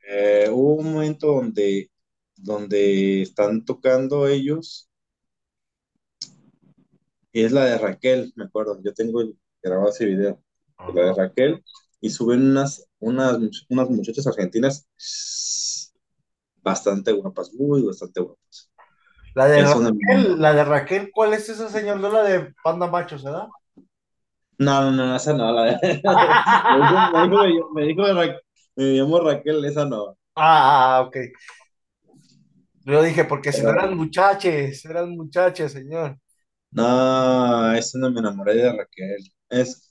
Eh, 0.08 0.48
hubo 0.50 0.74
un 0.76 0.92
momento 0.92 1.28
donde, 1.28 1.90
donde 2.36 3.22
están 3.22 3.64
tocando 3.64 4.26
ellos, 4.28 4.90
y 7.32 7.42
es 7.44 7.52
la 7.52 7.64
de 7.66 7.78
Raquel, 7.78 8.32
me 8.36 8.44
acuerdo, 8.44 8.80
yo 8.82 8.92
tengo 8.94 9.22
grabado 9.62 9.90
ese 9.90 10.06
video, 10.06 10.42
de 10.86 11.02
la 11.02 11.12
de. 11.12 11.14
Raquel, 11.14 11.64
y 12.00 12.10
suben 12.10 12.42
unas, 12.50 12.88
unas, 12.98 13.38
unas 13.68 13.90
muchachas 13.90 14.26
argentinas 14.26 14.88
bastante 16.62 17.12
guapas, 17.12 17.52
muy 17.54 17.82
bastante 17.82 18.20
guapas. 18.20 18.70
La 19.34 19.46
de 19.48 19.62
Raquel, 19.64 20.40
la 20.40 20.52
de 20.54 20.64
Raquel, 20.64 21.10
¿cuál 21.12 21.34
es 21.34 21.48
esa 21.48 21.68
señor? 21.68 21.98
No 21.98 22.10
la 22.10 22.22
de 22.22 22.54
Panda 22.62 22.86
Machos, 22.86 23.24
¿verdad? 23.24 23.48
No, 24.58 24.82
no, 24.82 24.92
no, 24.92 25.16
esa 25.16 25.32
no, 25.32 25.52
la 25.52 25.62
de... 25.80 26.02
Me 26.68 26.80
dijo, 26.82 27.00
me 27.10 27.22
dijo, 27.22 27.70
me 27.74 27.84
dijo 27.86 28.02
Ra- 28.12 28.40
me 28.76 28.84
llamo 28.94 29.20
Raquel, 29.20 29.64
esa 29.64 29.84
no. 29.86 30.16
Ah, 30.36 31.02
ok. 31.06 31.16
Yo 32.84 33.02
dije, 33.02 33.24
porque 33.24 33.52
si 33.52 33.64
no 33.64 33.72
eran 33.72 33.96
muchaches, 33.96 34.84
eran 34.84 35.10
muchachas, 35.16 35.72
señor. 35.72 36.18
no, 36.70 37.72
esa 37.74 37.98
no 37.98 38.10
me 38.10 38.20
enamoré 38.20 38.54
de 38.54 38.72
Raquel. 38.72 39.18
Es, 39.48 39.90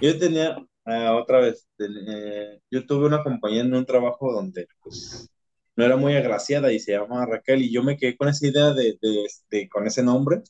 yo 0.00 0.18
tenía, 0.18 0.56
ah, 0.84 1.16
otra 1.16 1.40
vez, 1.40 1.66
ten- 1.76 1.92
eh, 2.08 2.60
yo 2.70 2.86
tuve 2.86 3.06
una 3.06 3.22
compañía 3.22 3.62
en 3.62 3.74
un 3.74 3.86
trabajo 3.86 4.32
donde, 4.32 4.66
pues, 4.82 5.30
no 5.78 5.86
era 5.86 5.96
muy 5.96 6.16
agraciada 6.16 6.72
y 6.72 6.80
se 6.80 6.92
llamaba 6.94 7.26
Raquel 7.26 7.62
y 7.62 7.72
yo 7.72 7.84
me 7.84 7.98
quedé 7.98 8.18
con 8.18 8.28
esa 8.28 8.48
idea 8.48 8.74
de, 8.74 8.98
de, 9.02 9.28
de- 9.50 9.70
con 9.70 9.88
ese 9.88 10.04
nombre. 10.04 10.42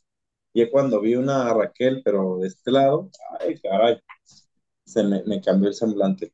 Y 0.54 0.68
cuando 0.70 1.00
vi 1.02 1.16
una 1.16 1.54
Raquel, 1.54 2.02
pero 2.04 2.38
de 2.40 2.48
este 2.48 2.72
lado, 2.72 3.10
ay, 3.40 3.60
caray, 3.60 4.00
se 4.84 5.04
me, 5.04 5.22
me 5.24 5.40
cambió 5.42 5.68
el 5.70 5.74
semblante. 5.76 6.32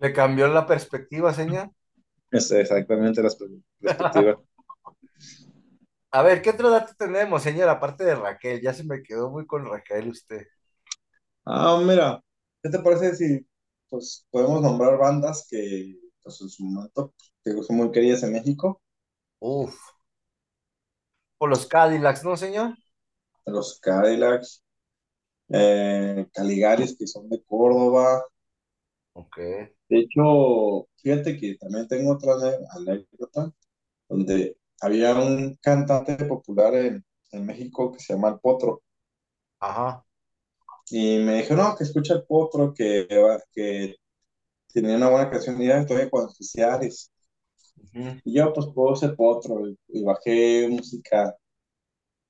Le 0.00 0.12
cambió 0.12 0.48
la 0.48 0.66
perspectiva, 0.66 1.32
señor. 1.32 1.70
Es 2.30 2.50
exactamente 2.52 3.22
la 3.22 3.28
perspectiva. 3.78 4.40
A 6.10 6.22
ver, 6.22 6.42
¿qué 6.42 6.50
otro 6.50 6.70
dato 6.70 6.92
tenemos, 6.98 7.42
señor? 7.42 7.68
Aparte 7.70 8.04
de 8.04 8.14
Raquel, 8.14 8.60
ya 8.60 8.72
se 8.74 8.84
me 8.84 9.02
quedó 9.02 9.30
muy 9.30 9.46
con 9.46 9.64
Raquel 9.66 10.08
usted. 10.10 10.46
Ah, 11.44 11.80
mira, 11.84 12.22
¿qué 12.62 12.70
te 12.70 12.78
parece 12.80 13.14
si 13.16 13.46
pues, 13.88 14.26
podemos 14.30 14.60
nombrar 14.62 14.98
bandas 14.98 15.46
que 15.50 15.98
pues, 16.22 16.40
en 16.42 16.48
su 16.50 16.64
momento 16.64 17.14
que 17.56 17.62
son 17.64 17.76
muy 17.76 17.90
queridas 17.92 18.22
en 18.22 18.32
México? 18.32 18.80
Uf, 19.40 19.94
por 21.38 21.50
los 21.50 21.66
Cadillacs, 21.66 22.24
¿no, 22.24 22.36
señor? 22.36 22.74
Los 23.46 23.80
Cadillacs, 23.80 24.62
eh, 25.50 26.26
Caligaris, 26.34 26.96
que 26.98 27.06
son 27.06 27.28
de 27.30 27.42
Córdoba. 27.44 28.22
Ok, 29.12 29.38
De 29.88 29.98
hecho, 30.00 30.88
fíjate 30.96 31.36
que 31.38 31.56
también 31.56 31.86
tengo 31.88 32.12
otra 32.12 32.32
anécdota 32.76 33.52
donde 34.08 34.58
había 34.80 35.14
un 35.16 35.56
cantante 35.62 36.16
popular 36.26 36.74
en, 36.76 37.04
en 37.32 37.46
México 37.46 37.92
que 37.92 38.00
se 38.00 38.14
llama 38.14 38.30
El 38.30 38.40
Potro. 38.40 38.82
ajá. 39.60 40.04
Y 40.90 41.18
me 41.18 41.36
dijo, 41.42 41.54
no, 41.54 41.76
que 41.76 41.84
escucha 41.84 42.14
El 42.14 42.24
Potro, 42.24 42.72
que, 42.74 43.06
que 43.54 43.96
tenía 44.72 44.96
una 44.96 45.10
buena 45.10 45.30
canción. 45.30 45.60
Y 45.62 45.66
era 45.66 45.86
todavía 45.86 46.10
con 46.10 46.28
Y 48.24 48.34
yo 48.34 48.52
pues 48.52 48.66
puse 48.68 49.08
Potro 49.10 49.68
y, 49.68 49.76
y 49.88 50.04
bajé 50.04 50.68
música 50.68 51.36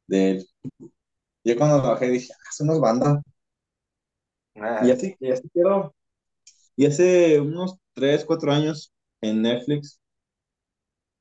de 0.07 0.31
él. 0.33 0.49
Y 1.45 1.51
yo 1.53 1.57
cuando 1.59 1.79
lo 1.79 1.85
bajé 1.91 2.11
dije, 2.11 2.33
ah, 2.35 2.53
son 2.53 2.69
unas 2.71 2.81
bandas. 2.81 3.23
Y 4.79 4.91
Ah, 4.91 4.91
así, 4.91 5.15
y 5.21 5.31
así 5.31 5.49
quedó. 5.53 5.95
Y 6.77 6.87
hace 6.87 7.41
unos 7.41 7.77
3 7.95 8.25
4 8.27 8.53
años 8.53 8.93
en 9.23 9.43
Netflix 9.43 10.01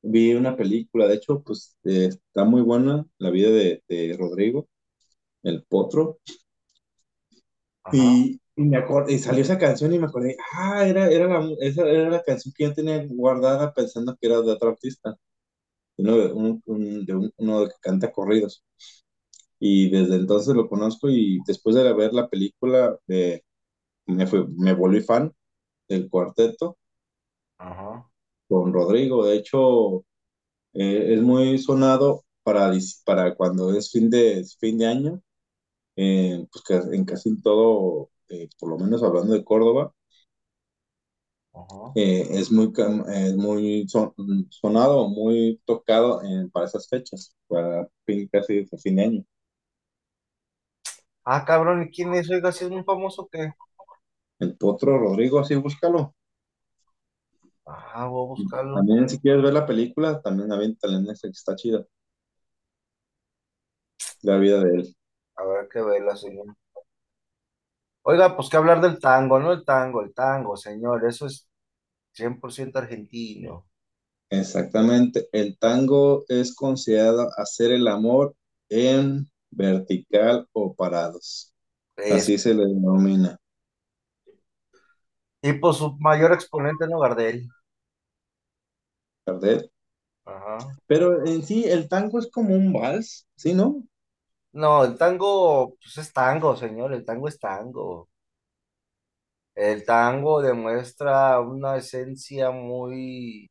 vi 0.02 0.34
una 0.34 0.56
película, 0.56 1.08
de 1.08 1.16
hecho, 1.16 1.42
pues 1.44 1.78
eh, 1.84 2.08
está 2.12 2.46
muy 2.46 2.62
buena, 2.62 3.06
la 3.18 3.30
vida 3.30 3.50
de, 3.50 3.84
de 3.88 4.16
Rodrigo, 4.18 4.68
el 5.44 5.64
Potro. 5.66 6.20
ajá, 7.84 8.22
Y, 8.22 8.40
y 8.58 8.64
me 8.66 8.78
acordé, 8.78 9.14
y 9.16 9.20
salió 9.20 9.44
esa 9.44 9.60
canción 9.60 9.94
y 9.94 10.00
me 10.00 10.08
acordé, 10.08 10.38
ah, 10.54 10.88
era, 10.88 11.10
era 11.12 11.28
la, 11.30 11.50
esa 11.62 11.84
era 11.90 12.10
la 12.12 12.24
canción 12.24 12.54
que 12.58 12.66
yo 12.66 12.76
tenía 12.76 13.06
guardada 13.10 13.74
pensando 13.74 14.18
que 14.22 14.28
era 14.28 14.42
de 14.42 14.52
otro 14.54 14.72
artista, 14.72 15.16
uno 15.98 16.18
de, 16.18 16.34
un, 16.34 16.64
un- 16.68 17.06
de 17.06 17.16
un- 17.16 17.34
uno 17.38 17.68
que 17.68 17.76
canta 17.82 18.12
corridos. 18.12 18.64
Y 19.60 19.90
desde 19.92 20.16
entonces 20.18 20.56
lo 20.56 20.70
conozco 20.70 21.10
y 21.10 21.40
después 21.48 21.76
de 21.76 21.94
ver 21.94 22.14
la 22.14 22.30
película 22.30 22.98
eh, 23.08 23.42
me, 24.08 24.28
fui- 24.28 24.48
me 24.58 24.74
volví 24.74 25.02
fan 25.02 25.34
del 25.90 26.10
cuarteto 26.10 26.78
ajá, 27.60 28.10
con 28.48 28.74
Rodrigo. 28.74 29.26
De 29.26 29.36
hecho, 29.38 30.00
eh, 30.74 31.14
es 31.16 31.22
muy 31.22 31.58
sonado 31.60 32.26
para, 32.44 32.72
para 33.06 33.36
cuando 33.36 33.74
es 33.76 33.92
fin 33.92 34.10
de, 34.12 34.46
fin 34.60 34.78
de 34.78 34.88
año, 34.88 35.22
eh, 35.96 36.46
pues 36.52 36.86
en 36.94 37.06
casi 37.06 37.42
todo, 37.42 38.12
eh, 38.30 38.50
por 38.60 38.70
lo 38.70 38.78
menos 38.78 39.04
hablando 39.04 39.34
de 39.34 39.44
Córdoba 39.44 39.94
eh, 41.96 42.28
es 42.32 42.52
muy, 42.52 42.72
es 43.08 43.36
muy 43.36 43.88
son- 43.88 44.14
sonado, 44.50 45.08
muy 45.10 45.62
tocado 45.66 46.24
en- 46.24 46.50
para 46.52 46.66
esas 46.68 46.88
fechas, 46.90 47.36
para 47.48 47.88
fin, 48.06 48.28
casi 48.32 48.66
de 48.66 48.78
fin 48.78 48.96
de 48.96 49.04
año. 49.04 49.26
Ah, 51.26 51.46
cabrón, 51.46 51.84
¿y 51.84 51.92
quién 51.92 52.14
es? 52.16 52.30
Oiga, 52.32 52.52
si 52.52 52.66
es 52.66 52.72
muy 52.72 52.84
famoso 52.84 53.28
que. 53.32 53.52
El 54.40 54.58
Potro 54.58 54.98
Rodrigo, 54.98 55.38
así 55.40 55.54
búscalo. 55.54 56.16
Ah, 57.66 58.08
voy 58.08 58.24
a 58.26 58.28
buscarlo. 58.30 58.88
También 58.88 59.10
si 59.10 59.20
quieres 59.20 59.44
ver 59.44 59.52
la 59.54 59.66
película, 59.66 60.22
también 60.22 60.54
aviéntala 60.54 60.98
en 61.00 61.04
Netflix, 61.04 61.40
está 61.40 61.56
chida, 61.58 61.86
la 64.22 64.38
vida 64.38 64.64
de 64.64 64.76
él. 64.76 64.96
A 65.38 65.44
ver 65.46 65.68
qué 65.72 65.82
vela, 65.82 66.16
señor. 66.16 66.56
Oiga, 68.12 68.36
pues 68.36 68.50
que 68.50 68.58
hablar 68.58 68.82
del 68.82 69.00
tango, 69.00 69.40
¿no? 69.40 69.52
El 69.54 69.64
tango, 69.66 70.02
el 70.02 70.14
tango, 70.14 70.58
señor. 70.58 71.06
Eso 71.06 71.28
es 71.28 71.48
100% 72.14 72.80
argentino. 72.80 73.68
Exactamente, 74.30 75.28
el 75.34 75.58
tango 75.58 76.26
es 76.28 76.54
considerado 76.56 77.30
hacer 77.38 77.72
el 77.72 77.88
amor 77.88 78.36
en 78.70 79.30
vertical 79.52 80.48
o 80.54 80.76
parados, 80.76 81.54
Es, 81.98 82.28
así 82.28 82.38
se 82.38 82.54
le 82.54 82.66
denomina. 82.68 83.40
y 85.42 85.54
pues 85.54 85.78
su 85.78 85.98
mayor 86.00 86.32
exponente, 86.34 86.88
¿no? 86.88 87.00
Gardel. 87.00 87.48
¿verdad? 89.26 89.70
Ajá. 90.26 90.78
Pero 90.88 91.26
en 91.26 91.44
sí, 91.44 91.64
el 91.66 91.88
tango 91.88 92.20
es 92.20 92.30
como 92.32 92.54
un 92.56 92.74
vals, 92.74 93.28
¿sí, 93.36 93.54
no? 93.54 93.84
No, 94.62 94.70
el 94.86 94.98
tango, 94.98 95.76
pues 95.82 95.98
es 96.00 96.12
tango, 96.14 96.56
señor. 96.58 96.94
El 96.94 97.06
tango 97.06 97.28
es 97.30 97.40
tango. 97.40 98.10
El 99.56 99.84
tango 99.86 100.42
demuestra 100.42 101.42
una 101.42 101.76
esencia 101.76 102.50
muy, 102.52 103.50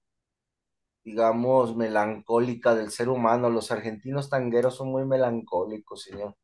digamos, 1.04 1.74
melancólica 1.74 2.74
del 2.74 2.90
ser 2.90 3.09
humano. 3.09 3.48
Los 3.48 3.70
argentinos 3.72 4.28
tangueros 4.28 4.76
son 4.76 4.88
muy 4.88 5.07
melancólicos, 5.07 6.02
señor. 6.02 6.35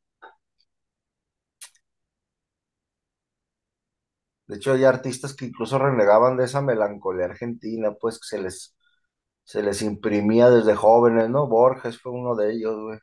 De 4.47 4.57
hecho, 4.57 4.73
hay 4.73 4.85
artistas 4.85 5.35
que 5.35 5.47
incluso 5.47 5.79
renegaban 5.81 6.37
de 6.37 6.45
esa 6.45 6.61
melancolía 6.63 7.25
argentina, 7.27 7.93
pues 8.01 8.19
que 8.21 8.27
se 8.37 8.43
les, 8.43 8.77
se 9.45 9.63
les 9.63 9.83
imprimía 9.83 10.51
desde 10.51 10.75
jóvenes, 10.77 11.31
¿no? 11.31 11.49
Borges 11.49 12.01
fue 12.01 12.13
uno 12.13 12.37
de 12.37 12.53
ellos, 12.55 12.77
güey. 12.81 12.99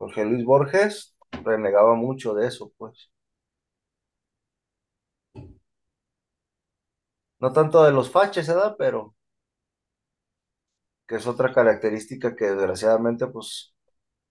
Jorge 0.00 0.24
Luis 0.24 0.44
Borges 0.44 1.14
renegaba 1.44 1.94
mucho 1.94 2.34
de 2.34 2.48
eso, 2.48 2.72
pues. 2.76 3.08
No 7.40 7.52
tanto 7.52 7.82
de 7.84 7.90
los 7.90 8.08
faches, 8.08 8.46
¿verdad? 8.46 8.76
Pero 8.78 9.14
que 11.06 11.16
es 11.16 11.26
otra 11.26 11.52
característica 11.52 12.34
que 12.36 12.46
desgraciadamente, 12.46 13.26
pues, 13.26 13.74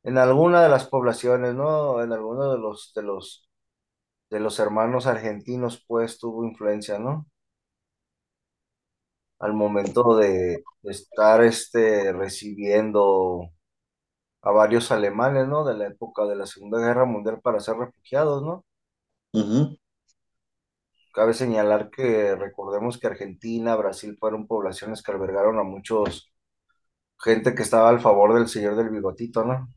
en 0.04 0.18
alguna 0.18 0.64
de 0.64 0.70
las 0.70 0.88
poblaciones, 0.88 1.56
¿no? 1.56 2.04
En 2.04 2.14
alguno 2.14 2.52
de 2.54 2.60
los, 2.60 2.94
de 2.96 3.04
los, 3.04 3.50
de 4.32 4.40
los 4.42 4.60
hermanos 4.60 5.08
argentinos, 5.08 5.84
pues, 5.88 6.20
tuvo 6.20 6.46
influencia, 6.46 7.00
¿no? 7.00 7.28
Al 9.40 9.54
momento 9.54 10.16
de 10.18 10.64
estar, 10.84 11.44
este, 11.44 12.14
recibiendo 12.14 13.50
a 14.42 14.52
varios 14.52 14.92
alemanes, 14.92 15.48
¿no? 15.48 15.64
De 15.66 15.76
la 15.76 15.88
época 15.88 16.26
de 16.26 16.36
la 16.36 16.46
Segunda 16.48 16.80
Guerra 16.80 17.06
Mundial 17.06 17.42
para 17.42 17.60
ser 17.60 17.78
refugiados, 17.78 18.44
¿no? 18.44 18.66
Ujú. 19.34 19.78
Cabe 21.14 21.34
señalar 21.36 21.92
que 21.92 22.36
recordemos 22.36 22.98
que 22.98 23.06
Argentina, 23.08 23.76
Brasil 23.76 24.18
fueron 24.20 24.48
poblaciones 24.48 25.04
que 25.04 25.12
albergaron 25.12 25.60
a 25.60 25.64
muchos 25.64 26.32
gente 27.20 27.56
que 27.56 27.64
estaba 27.64 27.90
al 27.90 28.02
favor 28.02 28.34
del 28.36 28.48
señor 28.50 28.76
del 28.76 28.90
bigotito, 28.90 29.46
¿no? 29.46 29.70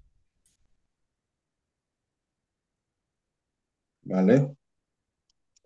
¿Vale? 4.04 4.56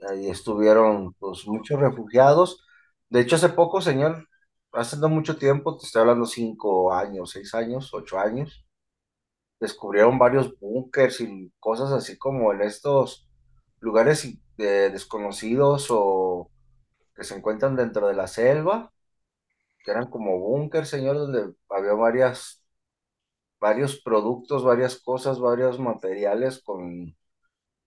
Ahí 0.08 0.28
estuvieron, 0.28 1.14
pues, 1.14 1.46
muchos 1.46 1.80
refugiados. 1.80 2.64
De 3.08 3.20
hecho, 3.20 3.36
hace 3.36 3.48
poco, 3.50 3.80
señor, 3.80 4.28
hace 4.72 4.96
no 4.98 5.08
mucho 5.08 5.36
tiempo, 5.38 5.76
te 5.76 5.86
estoy 5.86 6.00
hablando 6.02 6.26
cinco 6.26 6.92
años, 6.92 7.30
seis 7.30 7.54
años, 7.54 7.92
ocho 7.94 8.18
años, 8.18 8.65
descubrieron 9.60 10.18
varios 10.18 10.58
búnkers 10.58 11.20
y 11.20 11.52
cosas 11.60 11.92
así 11.92 12.18
como 12.18 12.52
en 12.52 12.62
estos 12.62 13.28
lugares 13.80 14.28
desconocidos 14.56 15.88
o 15.90 16.50
que 17.14 17.24
se 17.24 17.36
encuentran 17.36 17.76
dentro 17.76 18.08
de 18.08 18.14
la 18.14 18.26
selva, 18.26 18.92
que 19.84 19.90
eran 19.92 20.10
como 20.10 20.38
búnkers, 20.40 20.88
señor, 20.90 21.16
donde 21.18 21.54
había 21.70 21.94
varias, 21.94 22.62
varios 23.60 24.00
productos, 24.00 24.64
varias 24.64 24.96
cosas, 25.00 25.40
varios 25.40 25.78
materiales 25.80 26.62
con, 26.62 27.16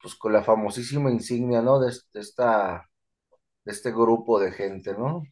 pues, 0.01 0.15
con 0.15 0.33
la 0.33 0.43
famosísima 0.43 1.11
insignia, 1.11 1.61
¿no? 1.61 1.79
De, 1.79 1.93
de 2.13 2.19
esta, 2.21 2.89
de 3.65 3.71
este 3.73 3.91
grupo 3.91 4.39
de 4.39 4.51
gente, 4.53 4.93
¿no? 4.93 5.23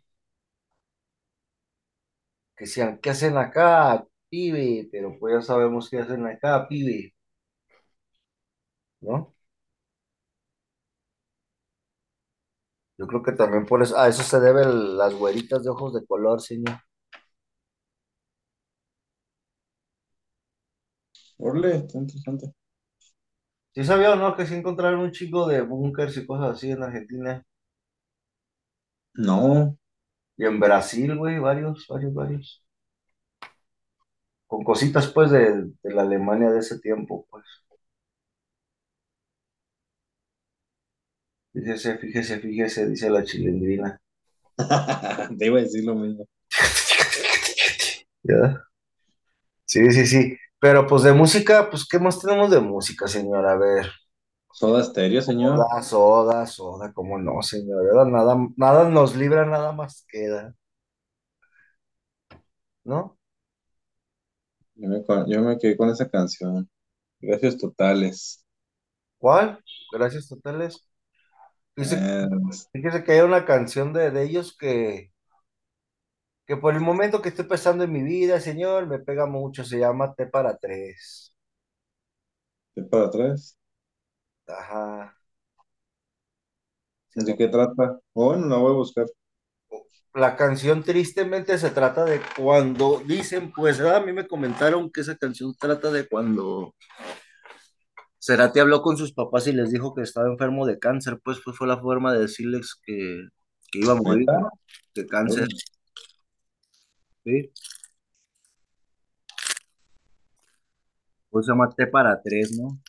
Que 2.55 2.65
decían, 2.65 2.99
¿qué 3.01 3.11
hacen 3.11 3.37
acá, 3.37 4.05
pibe? 4.29 4.87
Pero 4.91 5.17
pues 5.19 5.35
ya 5.35 5.41
sabemos 5.41 5.89
qué 5.89 5.99
hacen 5.99 6.25
acá, 6.27 6.67
pibe, 6.67 7.13
¿no? 9.01 9.33
Yo 12.99 13.07
creo 13.07 13.23
que 13.23 13.31
también 13.31 13.65
por 13.65 13.81
eso, 13.81 13.97
a 13.97 14.07
eso 14.07 14.21
se 14.23 14.39
deben 14.39 14.97
las 14.97 15.13
güeritas 15.15 15.63
de 15.63 15.69
ojos 15.71 15.93
de 15.95 16.05
color, 16.05 16.41
señor. 16.41 16.79
Orle, 21.39 21.71
está 21.77 21.97
interesante. 21.97 22.53
Sí 23.75 23.83
sabía 23.85 24.11
o 24.11 24.17
no 24.17 24.35
que 24.35 24.45
sí 24.45 24.55
encontraron 24.55 24.99
un 24.99 25.13
chico 25.13 25.47
de 25.47 25.61
búnkers 25.61 26.17
y 26.17 26.25
cosas 26.25 26.57
así 26.57 26.69
en 26.71 26.83
Argentina 26.83 27.45
No, 29.15 29.77
y 30.37 30.45
en 30.45 30.59
Brasil, 30.61 31.15
güey, 31.17 31.39
varios, 31.39 31.87
varios, 31.89 32.13
varios. 32.15 32.65
Con 34.47 34.63
cositas, 34.63 35.07
pues, 35.07 35.31
de, 35.31 35.63
de 35.83 35.93
la 35.93 36.01
Alemania 36.03 36.49
de 36.51 36.59
ese 36.59 36.79
tiempo, 36.79 37.25
pues. 37.29 37.45
Fíjese, 41.53 41.97
fíjese, 41.97 42.39
fíjese, 42.39 42.87
dice 42.87 43.09
la 43.09 43.21
chilindrina. 43.23 43.99
te 45.39 45.45
iba 45.47 45.59
a 45.59 45.63
decir 45.63 45.85
lo 45.85 45.95
mismo. 45.95 46.27
¿Ya? 48.23 48.67
Sí, 49.65 49.91
sí, 49.91 50.05
sí. 50.05 50.37
Pero 50.59 50.87
pues 50.87 51.03
de 51.03 51.13
música, 51.13 51.69
pues, 51.69 51.87
¿qué 51.87 51.99
más 51.99 52.19
tenemos 52.19 52.49
de 52.51 52.59
música, 52.59 53.07
señor? 53.07 53.45
A 53.47 53.55
ver. 53.57 53.87
Soda 54.53 54.83
Stereo, 54.83 55.21
señor. 55.21 55.57
Soda, 55.57 55.83
soda, 55.83 56.45
soda, 56.47 56.93
¿cómo 56.93 57.17
no, 57.19 57.41
señor? 57.43 58.07
Nada, 58.09 58.37
nada 58.57 58.89
nos 58.89 59.15
libra, 59.15 59.45
nada 59.45 59.71
más 59.73 60.05
queda, 60.09 60.55
¿no? 62.83 63.16
Yo 64.77 64.87
me, 64.89 65.03
co- 65.03 65.25
yo 65.27 65.41
me 65.41 65.57
quedé 65.57 65.75
con 65.77 65.89
esa 65.89 66.09
canción. 66.09 66.69
Gracias 67.21 67.57
totales. 67.57 68.45
¿Cuál? 69.17 69.63
Gracias 69.91 70.27
totales. 70.27 70.87
Dice, 71.75 71.97
Eh, 71.99 72.27
fíjese 72.73 73.03
que 73.05 73.13
hay 73.13 73.21
una 73.21 73.45
canción 73.45 73.93
de, 73.93 74.11
de 74.11 74.23
ellos 74.25 74.55
que, 74.57 75.11
que 76.47 76.57
por 76.57 76.73
el 76.73 76.81
momento 76.81 77.21
que 77.21 77.29
estoy 77.29 77.45
pasando 77.45 77.83
en 77.83 77.91
mi 77.91 78.01
vida, 78.03 78.39
señor, 78.39 78.87
me 78.87 78.99
pega 78.99 79.25
mucho, 79.27 79.63
se 79.63 79.77
llama 79.79 80.13
T 80.15 80.25
para 80.27 80.57
tres. 80.57 81.33
¿De 82.75 82.83
para 82.83 83.07
atrás? 83.07 83.57
Ajá. 84.47 85.15
Se 87.09 87.21
¿De 87.25 87.35
qué 87.35 87.49
trata? 87.49 87.99
Bueno, 88.13 88.47
la 88.47 88.55
voy 88.57 88.71
a 88.71 88.75
buscar. 88.75 89.07
La 90.17 90.35
canción 90.35 90.83
tristemente 90.83 91.59
se 91.59 91.69
trata 91.69 92.03
de 92.03 92.19
cuando 92.35 93.03
dicen, 93.05 93.51
pues 93.51 93.79
a 93.79 93.99
mí 93.99 94.13
me 94.13 94.27
comentaron 94.27 94.91
que 94.91 95.01
esa 95.01 95.15
canción 95.15 95.53
trata 95.59 95.91
de 95.91 96.07
cuando 96.07 96.73
Cerati 98.19 98.59
habló 98.59 98.81
con 98.81 98.97
sus 98.97 99.13
papás 99.13 99.45
y 99.45 99.53
les 99.53 99.71
dijo 99.71 99.93
que 99.93 100.01
estaba 100.01 100.27
enfermo 100.27 100.65
de 100.65 100.79
cáncer, 100.79 101.19
pues, 101.23 101.39
pues 101.45 101.55
fue 101.55 101.67
la 101.67 101.79
forma 101.79 102.13
de 102.13 102.21
decirles 102.21 102.73
que, 102.83 103.27
que 103.71 103.79
iba 103.79 103.93
a 103.93 103.95
morir 103.95 104.25
de 104.95 105.05
cáncer, 105.05 105.47
¿sí? 107.23 107.51
Pues 111.29 111.45
se 111.45 111.51
llama 111.51 111.69
T 111.69 111.85
para 111.87 112.19
tres, 112.23 112.57
¿no? 112.57 112.79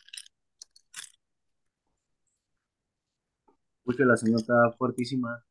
Porque 3.83 4.03
la 4.03 4.17
señora 4.17 4.41
está 4.41 4.71
fuertísima. 4.79 5.43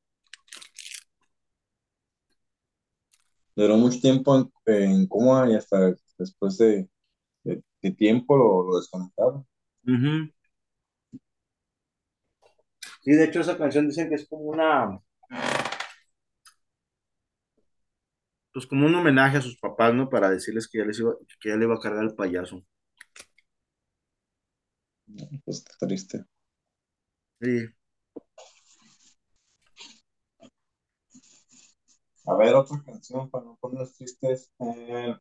Duró 3.58 3.76
mucho 3.76 4.00
tiempo 4.00 4.36
en, 4.38 4.50
en 4.66 5.06
coma 5.08 5.50
y 5.50 5.54
hasta 5.56 5.94
después 6.18 6.56
de, 6.58 6.88
de- 7.44 7.62
de 7.82 7.92
tiempo 7.92 8.36
lo, 8.36 8.64
lo 8.70 8.78
desconectaron. 8.78 9.46
Ujú. 9.86 10.30
Sí, 13.02 13.10
de 13.12 13.24
hecho 13.24 13.40
esa 13.40 13.58
canción 13.58 13.88
dicen 13.88 14.08
que 14.08 14.14
es 14.14 14.28
como 14.28 14.44
una, 14.44 15.00
pues 18.52 18.66
como 18.66 18.84
un 18.86 18.94
homenaje 18.94 19.38
a 19.38 19.40
sus 19.40 19.56
papás, 19.58 19.94
¿no? 19.94 20.10
Para 20.10 20.28
decirles 20.30 20.68
que 20.68 20.78
ya 20.78 20.84
les 20.84 20.98
iba, 21.00 21.14
que 21.40 21.48
ya 21.48 21.56
le 21.56 21.64
iba 21.64 21.74
a 21.76 21.80
cargar 21.80 22.04
el 22.04 22.14
payaso. 22.14 22.62
Pues 25.44 25.58
está 25.58 25.86
triste. 25.86 26.24
Sí. 27.40 27.68
A 32.28 32.36
ver, 32.36 32.54
otra 32.54 32.80
canción 32.84 33.28
para 33.28 33.44
no 33.44 33.56
ponernos 33.60 33.94
tristes. 33.96 34.52
Eh, 34.60 35.16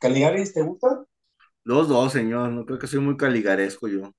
¿Caligaris 0.00 0.54
te 0.54 0.62
gusta? 0.62 1.06
Los 1.64 1.88
dos, 1.88 2.12
señor, 2.14 2.50
no 2.52 2.64
creo 2.64 2.78
que 2.78 2.86
soy 2.86 3.00
muy 3.00 3.18
caligaresco 3.18 3.88
yo. 3.88 4.10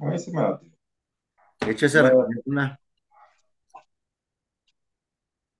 A 0.00 0.04
mí 0.10 0.18
sí 0.18 0.30
me 0.32 0.42
la 0.42 0.60
Échese 1.66 1.98
a 2.00 2.12
una. 2.44 2.78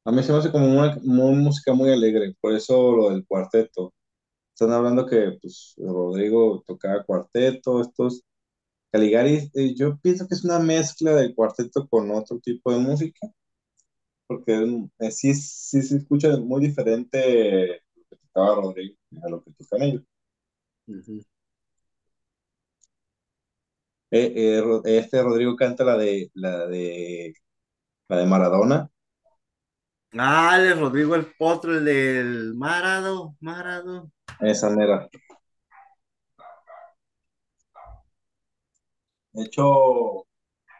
A 0.04 0.12
mí 0.12 0.22
se 0.22 0.32
me 0.32 0.38
hace 0.38 0.50
como 0.52 0.66
una, 0.66 0.96
muy- 1.02 1.34
música 1.36 1.72
muy 1.74 1.90
alegre, 1.92 2.34
por 2.40 2.52
eso 2.54 2.92
lo 2.96 3.10
del 3.10 3.26
cuarteto. 3.26 3.94
Están 4.54 4.72
hablando 4.72 5.06
que 5.06 5.38
pues, 5.42 5.74
Rodrigo 5.78 6.62
tocaba 6.66 7.04
cuarteto, 7.04 7.80
estos 7.82 8.22
Caligaris, 8.92 9.50
eh, 9.54 9.74
yo 9.76 9.98
pienso 10.00 10.28
que 10.28 10.34
es 10.36 10.44
una 10.44 10.58
mezcla 10.60 11.14
del 11.14 11.34
cuarteto 11.34 11.88
con 11.88 12.10
otro 12.12 12.40
tipo 12.40 12.72
de 12.72 12.78
música, 12.80 13.28
porque 14.36 14.88
eh, 15.00 15.10
sí, 15.10 15.34
sí 15.34 15.82
se 15.82 15.96
escucha 15.98 16.36
muy 16.38 16.60
diferente 16.62 17.82
lo 17.96 18.04
que 18.10 18.16
tocaba 18.16 18.54
Rodrigo 18.56 18.96
a 19.24 19.28
lo 19.30 19.42
que 19.44 19.52
tocan 19.52 19.82
ellos. 19.82 20.02
Eh, 24.10 24.32
eh, 24.36 24.60
Ro- 24.60 24.82
este 24.84 25.22
Rodrigo 25.22 25.56
canta 25.56 25.84
la 25.84 25.96
de 25.96 26.30
la 26.34 26.66
de 26.66 27.34
la 28.08 28.18
de 28.18 28.26
Maradona, 28.26 28.90
Ah, 30.18 30.56
el 30.58 30.78
Rodrigo 30.78 31.14
el 31.14 31.26
Potro, 31.26 31.76
el 31.76 31.84
del 31.84 32.54
Marado, 32.54 33.36
Marado. 33.40 34.10
esa 34.40 34.68
mera. 34.70 35.08
De 39.32 39.44
hecho, 39.44 40.26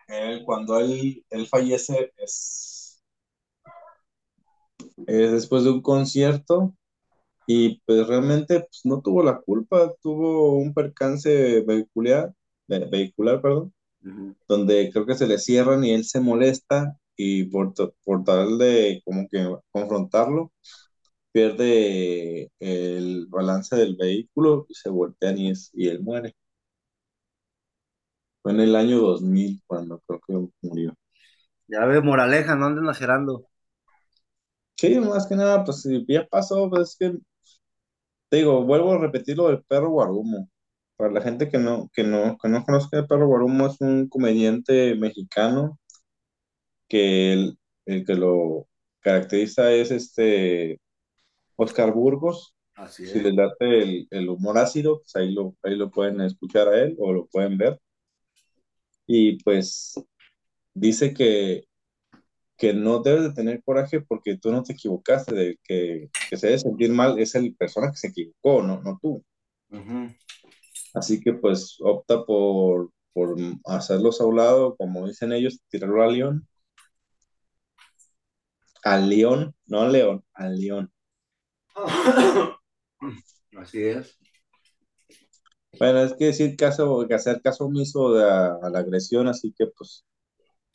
él, 0.08 0.44
cuando 0.44 0.80
él, 0.80 1.24
él 1.30 1.46
fallece 1.48 2.12
es, 2.18 2.71
es 5.06 5.32
después 5.32 5.64
de 5.64 5.70
un 5.70 5.82
concierto 5.82 6.74
y 7.46 7.80
pues 7.86 8.06
realmente 8.08 8.60
pues, 8.60 8.82
no 8.84 9.02
tuvo 9.02 9.22
la 9.24 9.40
culpa, 9.40 9.92
tuvo 10.02 10.56
un 10.58 10.74
percance 10.74 11.62
vehicular, 11.62 12.34
ve- 12.68 12.86
vehicular, 12.90 13.42
perdón, 13.42 13.74
donde 14.48 14.90
creo 14.92 15.06
que 15.06 15.14
se 15.16 15.26
le 15.26 15.38
cierran 15.38 15.84
y 15.84 15.92
él 15.92 16.04
se 16.04 16.20
molesta 16.20 16.98
y 17.16 17.44
por, 17.46 17.74
por 18.04 18.24
tal 18.24 18.58
de 18.58 19.02
como 19.04 19.28
que 19.28 19.56
confrontarlo, 19.72 20.52
pierde 21.32 22.50
el 22.60 23.26
balance 23.28 23.76
del 23.76 23.96
vehículo 23.96 24.66
y 24.68 24.74
se 24.74 24.90
voltean 24.90 25.38
y, 25.38 25.50
es, 25.50 25.70
y 25.74 25.88
él 25.88 26.02
muere. 26.02 26.34
Fue 28.40 28.52
en 28.52 28.60
el 28.60 28.76
año 28.76 28.98
2000 29.00 29.60
cuando 29.66 29.98
creo 30.06 30.20
que 30.28 30.68
murió. 30.68 30.94
Ya 31.66 31.84
ve, 31.86 32.00
moraleja, 32.00 32.54
no 32.56 32.66
anden 32.66 32.88
ajerando. 32.88 33.48
Sí, 34.82 34.98
más 34.98 35.26
que 35.28 35.36
nada, 35.36 35.64
pues 35.64 35.82
si 35.82 36.04
ya 36.08 36.26
pasó, 36.26 36.68
pues 36.68 36.90
es 36.90 36.96
que, 36.98 37.18
te 38.28 38.38
digo, 38.38 38.64
vuelvo 38.64 38.92
a 38.94 38.98
repetir 38.98 39.36
lo 39.36 39.48
del 39.48 39.62
perro 39.64 39.90
Guarumo. 39.90 40.48
Para 40.96 41.12
la 41.12 41.22
gente 41.22 41.48
que 41.48 41.58
no, 41.58 41.88
que 41.94 42.04
no, 42.04 42.36
que 42.42 42.48
no 42.48 42.64
conozca 42.64 42.98
el 42.98 43.06
perro 43.06 43.26
Guarumo, 43.28 43.66
es 43.66 43.80
un 43.80 44.08
comediante 44.08 44.94
mexicano 44.96 45.78
que 46.88 47.32
el, 47.32 47.58
el 47.86 48.04
que 48.04 48.14
lo 48.14 48.68
caracteriza 49.00 49.72
es 49.72 49.90
este 49.90 50.80
Oscar 51.56 51.92
Burgos. 51.94 52.54
Así 52.74 53.04
Si 53.04 53.18
es. 53.18 53.24
les 53.24 53.34
late 53.34 53.82
el, 53.82 54.08
el 54.10 54.28
humor 54.30 54.58
ácido, 54.58 55.00
pues 55.00 55.16
ahí 55.16 55.32
lo, 55.32 55.56
ahí 55.62 55.76
lo 55.76 55.90
pueden 55.90 56.20
escuchar 56.22 56.68
a 56.68 56.82
él 56.82 56.96
o 57.00 57.12
lo 57.12 57.26
pueden 57.28 57.58
ver. 57.58 57.80
Y 59.06 59.42
pues 59.42 59.94
dice 60.74 61.14
que, 61.14 61.66
que 62.62 62.72
no 62.72 63.00
debes 63.00 63.24
de 63.24 63.32
tener 63.32 63.60
coraje 63.64 64.00
porque 64.02 64.38
tú 64.38 64.52
no 64.52 64.62
te 64.62 64.74
equivocaste, 64.74 65.34
de 65.34 65.58
que, 65.64 66.08
que 66.30 66.36
se 66.36 66.46
debe 66.46 66.60
sentir 66.60 66.92
mal 66.92 67.18
es 67.18 67.34
el 67.34 67.56
persona 67.56 67.90
que 67.90 67.96
se 67.96 68.06
equivocó, 68.06 68.62
no, 68.62 68.80
no 68.82 69.00
tú. 69.02 69.24
Así 70.94 71.20
que 71.20 71.32
pues 71.32 71.76
opta 71.80 72.24
por, 72.24 72.92
por 73.12 73.36
hacerlos 73.64 74.20
a 74.20 74.26
un 74.26 74.36
lado, 74.36 74.76
como 74.76 75.08
dicen 75.08 75.32
ellos, 75.32 75.60
tirarlo 75.70 76.04
al 76.04 76.14
león. 76.14 76.48
Al 78.84 79.08
león, 79.10 79.56
no 79.66 79.80
al 79.80 79.92
león, 79.92 80.24
al 80.32 80.56
león. 80.56 80.92
Así 83.56 83.82
es. 83.82 84.16
Bueno, 85.80 86.04
es 86.04 86.14
que 86.14 86.26
decir 86.26 86.54
caso, 86.54 87.08
que 87.08 87.14
hacer 87.14 87.42
caso 87.42 87.64
omiso 87.64 88.12
de 88.14 88.24
a, 88.24 88.54
a 88.54 88.70
la 88.70 88.78
agresión, 88.78 89.26
así 89.26 89.52
que 89.52 89.66
pues 89.66 90.04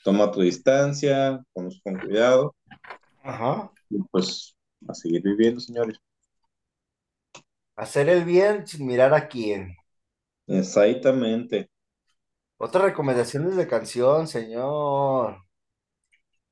toma 0.07 0.31
tu 0.31 0.39
distancia, 0.41 1.43
con, 1.53 1.69
con 1.83 1.99
cuidado, 1.99 2.55
Ajá. 3.23 3.71
y 3.89 3.97
pues 4.11 4.55
a 4.87 4.93
seguir 4.93 5.21
viviendo, 5.23 5.59
señores. 5.59 5.97
Hacer 7.77 8.09
el 8.09 8.25
bien 8.25 8.67
sin 8.67 8.85
mirar 8.85 9.13
a 9.13 9.29
quién. 9.29 9.77
Exactamente. 10.47 11.69
Otras 12.59 12.83
recomendaciones 12.83 13.55
de 13.55 13.67
canción, 13.67 14.27
señor. 14.27 15.41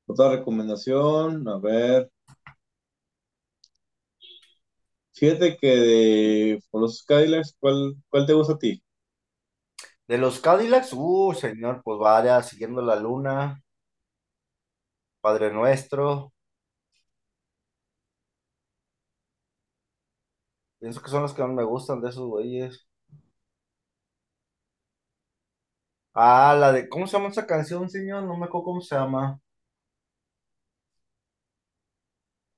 Otra 0.08 0.30
recomendación, 0.30 1.46
a 1.48 1.58
ver. 1.58 2.10
Fíjate 5.14 5.56
que 5.56 5.66
de 5.66 6.62
por 6.70 6.82
los 6.82 7.02
Cadillacs, 7.04 7.56
¿cuál, 7.58 7.96
cuál 8.08 8.26
te 8.26 8.32
gusta 8.34 8.52
a 8.54 8.58
ti? 8.58 8.80
De 10.08 10.18
los 10.18 10.40
Cadillacs, 10.40 10.92
uh, 10.94 11.32
señor, 11.32 11.80
pues 11.84 12.00
varias, 12.00 12.48
siguiendo 12.48 12.82
la 12.82 12.96
luna, 12.96 13.62
Padre 15.20 15.52
Nuestro. 15.52 16.32
Pienso 20.78 21.02
que 21.02 21.10
son 21.10 21.20
los 21.22 21.34
que 21.34 21.42
más 21.42 21.50
me 21.52 21.64
gustan 21.64 22.00
de 22.00 22.08
esos 22.08 22.26
güeyes. 22.28 22.86
Ah, 26.14 26.56
la 26.58 26.72
de, 26.72 26.88
¿cómo 26.88 27.06
se 27.06 27.16
llama 27.16 27.28
esa 27.28 27.46
canción, 27.46 27.88
señor? 27.88 28.24
No 28.24 28.36
me 28.36 28.46
acuerdo 28.46 28.64
cómo 28.64 28.80
se 28.80 28.96
llama. 28.96 29.40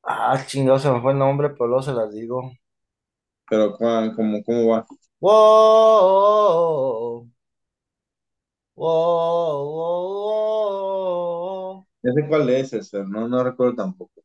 Ah, 0.03 0.45
chingado, 0.47 0.79
se 0.81 0.91
me 0.91 1.01
fue 1.01 1.13
el 1.13 1.19
nombre, 1.19 1.51
pero 1.51 1.67
luego 1.69 1.83
se 1.83 1.93
las 1.93 2.13
digo. 2.13 2.51
Pero 3.49 3.77
¿cuál- 3.77 4.15
cómo, 4.17 4.43
cómo 4.45 4.69
va? 4.69 4.87
Wow, 5.21 7.31
wow, 8.79 9.65
wow. 11.75 11.87
Ya 12.03 12.13
sé 12.13 12.27
cuál 12.29 12.49
es 12.51 12.73
ese, 12.73 13.05
no, 13.05 13.29
no 13.29 13.43
recuerdo 13.45 13.75
tampoco. 13.75 14.23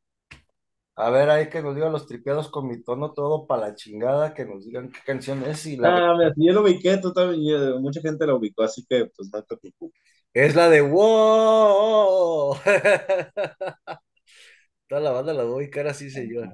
A 0.95 1.09
ver, 1.09 1.29
ahí 1.29 1.49
que 1.49 1.61
nos 1.63 1.73
digan 1.75 1.91
los 1.91 2.05
tripeados 2.05 2.49
con 2.49 2.67
mi 2.67 2.83
tono 2.83 3.13
todo 3.13 3.47
para 3.47 3.69
la 3.69 3.75
chingada, 3.75 4.33
que 4.35 4.45
nos 4.45 4.63
digan 4.63 4.91
qué 4.91 4.99
canción 5.05 5.43
es 5.43 5.65
y 5.65 5.75
la 5.77 5.89
Ah, 5.89 6.13
mira, 6.15 6.33
si 6.35 6.45
yo 6.45 6.53
lo 6.53 6.61
ubiqué, 6.61 6.97
tú 6.97 7.11
también, 7.11 7.81
mucha 7.81 7.99
gente 7.99 8.27
lo 8.27 8.37
ubicó, 8.37 8.61
así 8.63 8.85
que 8.87 9.05
pues 9.15 9.29
no 9.33 9.41
te 9.43 9.57
preocupes. 9.57 9.99
es 10.33 10.55
la 10.55 10.69
de 10.69 10.81
wow. 10.81 12.55
Toda 14.87 15.01
la 15.01 15.11
banda 15.11 15.33
la 15.33 15.43
voy 15.45 15.69
cara 15.69 15.93
sí, 15.93 16.09
señor. 16.11 16.53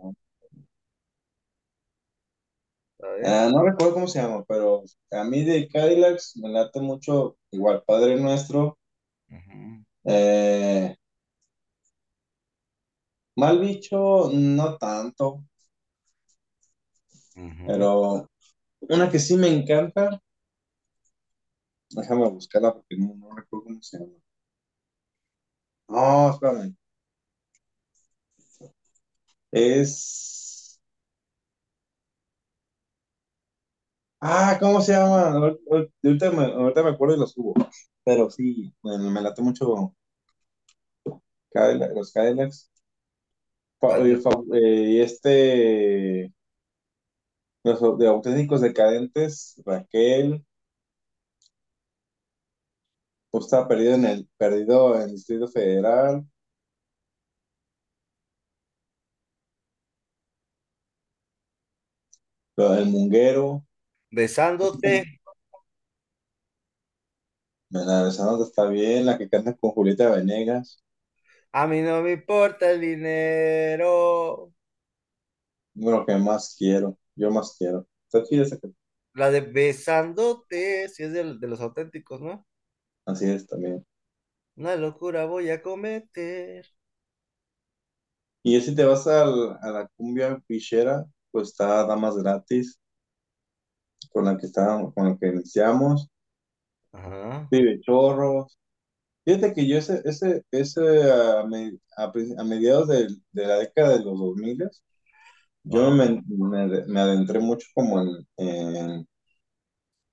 Ah, 3.01 3.49
no 3.51 3.63
recuerdo 3.63 3.93
cómo 3.93 4.07
se 4.07 4.21
llama, 4.21 4.43
pero 4.47 4.83
a 5.11 5.23
mí 5.23 5.43
de 5.43 5.67
Cadillacs 5.69 6.35
me 6.37 6.49
late 6.49 6.81
mucho, 6.81 7.37
igual 7.51 7.83
Padre 7.85 8.19
Nuestro, 8.19 8.77
eh, 10.05 10.95
Mal 13.37 13.57
Bicho, 13.59 14.29
no 14.31 14.77
tanto, 14.77 15.43
pero 17.65 18.29
una 18.81 19.09
que 19.11 19.19
sí 19.19 19.35
me 19.37 19.47
encanta, 19.49 20.21
déjame 21.91 22.27
buscarla 22.29 22.73
porque 22.73 22.97
no, 22.97 23.13
no 23.15 23.35
recuerdo 23.35 23.65
cómo 23.65 23.81
se 23.83 23.99
llama. 23.99 24.13
No, 25.89 26.29
espérame, 26.31 26.75
es... 29.51 30.38
Ah, 34.21 34.57
¿cómo 34.59 34.81
se 34.81 34.93
llama? 34.93 35.29
Ahor- 35.31 35.59
ahor- 35.69 35.91
Ahorita 36.03 36.31
me, 36.31 36.43
ahorita 36.45 36.83
me 36.83 36.89
acuerdo 36.91 37.15
y 37.15 37.19
lo 37.19 37.27
subo, 37.27 37.53
pero 38.03 38.29
sí, 38.29 38.73
me, 38.83 38.97
me 38.97 39.21
late 39.21 39.41
mucho 39.41 39.95
Cadillac- 41.53 41.93
los 41.93 42.11
Cadillacs. 42.11 42.69
Eh, 44.53 44.85
y 44.91 45.01
este... 45.01 46.31
Los 47.63 47.79
de 47.97 48.05
auténticos 48.07 48.59
decadentes, 48.59 49.61
Raquel, 49.65 50.43
pues 53.31 53.45
estaba 53.45 53.67
perdido 53.67 53.95
en 53.95 54.05
el, 54.05 54.29
perdido 54.37 54.95
en 54.95 55.03
el 55.03 55.11
Distrito 55.11 55.47
Federal, 55.47 56.25
lo 62.57 62.69
del 62.73 62.85
Munguero, 62.87 63.65
Besándote, 64.11 64.91
la 67.71 68.03
de 68.05 68.11
Santos 68.11 68.47
está 68.49 68.65
bien, 68.69 69.05
la 69.07 69.17
que 69.17 69.27
canta 69.29 69.55
con 69.57 69.71
Julieta 69.71 70.09
Venegas, 70.11 70.83
a 71.51 71.67
mí 71.67 71.81
no 71.81 72.01
me 72.01 72.11
importa 72.13 72.71
el 72.71 72.81
dinero. 72.81 74.53
lo 75.75 76.05
que 76.05 76.15
más 76.17 76.55
quiero, 76.57 76.97
yo 77.15 77.31
más 77.31 77.55
quiero. 77.57 77.87
Está 78.07 78.23
chida 78.27 78.43
esa 78.43 78.57
que- 78.59 78.71
La 79.13 79.29
de 79.29 79.41
besándote, 79.41 80.89
si 80.89 81.03
es 81.03 81.13
de, 81.13 81.35
de 81.37 81.47
los 81.47 81.61
auténticos, 81.61 82.21
¿no? 82.21 82.47
así 83.05 83.25
es 83.29 83.45
también. 83.47 83.85
Una 84.57 84.75
locura 84.75 85.25
voy 85.25 85.49
a 85.49 85.59
cometer. 85.63 86.67
Y 88.43 88.59
si 88.61 88.75
te 88.75 88.83
vas 88.85 89.07
al- 89.07 89.57
a 89.61 89.71
la 89.71 89.87
cumbia 89.97 90.41
fichera, 90.47 91.05
pues 91.31 91.49
está 91.49 91.85
Damas 91.85 92.17
Gratis, 92.17 92.79
con 94.09 94.25
la 94.25 94.37
que 94.37 94.47
estábamos, 94.47 94.93
con 94.93 95.09
la 95.09 95.17
que 95.17 95.27
iniciamos, 95.29 96.09
Ajá, 96.93 97.49
Pibe 97.49 97.79
Chorros. 97.81 98.57
Fíjate 99.25 99.53
que 99.53 99.67
yo 99.67 99.77
ese, 99.77 100.01
ese, 100.05 100.43
ese 100.51 101.11
a, 101.11 101.45
me- 101.47 101.79
a 101.97 102.11
pri- 102.11 102.35
a 102.37 102.43
mediados 102.43 102.87
del- 102.89 103.21
de, 103.33 103.47
la 103.47 103.57
década 103.59 103.97
de 103.99 104.05
los 104.05 104.19
2000 104.19 104.59
Yo 105.63 105.91
me, 105.91 106.21
me, 106.27 106.85
me 106.87 106.99
adentré 107.01 107.39
mucho 107.39 107.67
como 107.75 108.01
en, 108.01 108.27
en, 108.37 109.07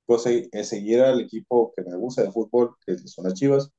pues, 0.07 0.23
seguir 0.69 1.01
al 1.03 1.21
equipo 1.21 1.73
que 1.77 1.83
me 1.85 1.97
gusta 1.97 2.23
de 2.23 2.33
fútbol, 2.33 2.77
que 2.87 2.97
son 2.99 3.25
las 3.25 3.35
Chivas. 3.35 3.71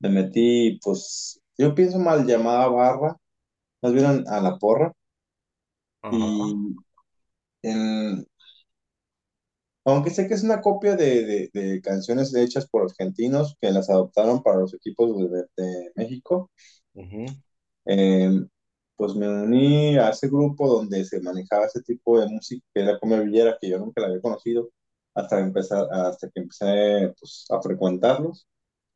Me 0.00 0.08
metí, 0.10 0.80
pues, 0.84 1.40
yo 1.58 1.74
pienso 1.74 1.98
mal 2.00 2.26
llamada 2.26 2.68
barra, 2.68 3.16
más 3.82 3.92
bien 3.94 4.24
a 4.28 4.40
la 4.40 4.58
porra. 4.58 4.92
ajá, 6.02 6.28
Y 6.32 6.76
en, 7.62 8.26
aunque 9.84 10.10
sé 10.10 10.28
que 10.28 10.34
es 10.34 10.42
una 10.44 10.60
copia 10.60 10.96
de, 10.96 11.24
de, 11.26 11.50
de 11.52 11.80
canciones 11.82 12.34
hechas 12.34 12.68
por 12.68 12.82
argentinos 12.84 13.56
que 13.60 13.70
las 13.70 13.90
adoptaron 13.90 14.42
para 14.42 14.58
los 14.60 14.74
equipos 14.74 15.16
de, 15.30 15.46
de 15.56 15.92
México, 15.96 16.50
ujú. 16.94 17.26
eh, 17.86 18.30
pues 18.96 19.14
me 19.16 19.28
uní 19.28 19.96
a 19.98 20.10
ese 20.10 20.28
grupo 20.28 20.68
donde 20.68 21.04
se 21.04 21.20
manejaba 21.20 21.66
ese 21.66 21.82
tipo 21.82 22.20
de 22.20 22.28
música, 22.28 22.64
que 22.74 22.82
era 22.82 22.98
como 22.98 23.18
villera, 23.22 23.56
que 23.60 23.68
yo 23.70 23.78
nunca 23.78 24.00
la 24.00 24.08
había 24.08 24.20
conocido, 24.20 24.70
hasta, 25.14 25.40
empezar, 25.40 25.86
hasta 25.92 26.28
que 26.30 26.40
empecé 26.40 27.12
pues, 27.18 27.46
a 27.50 27.60
frecuentarlos. 27.62 28.46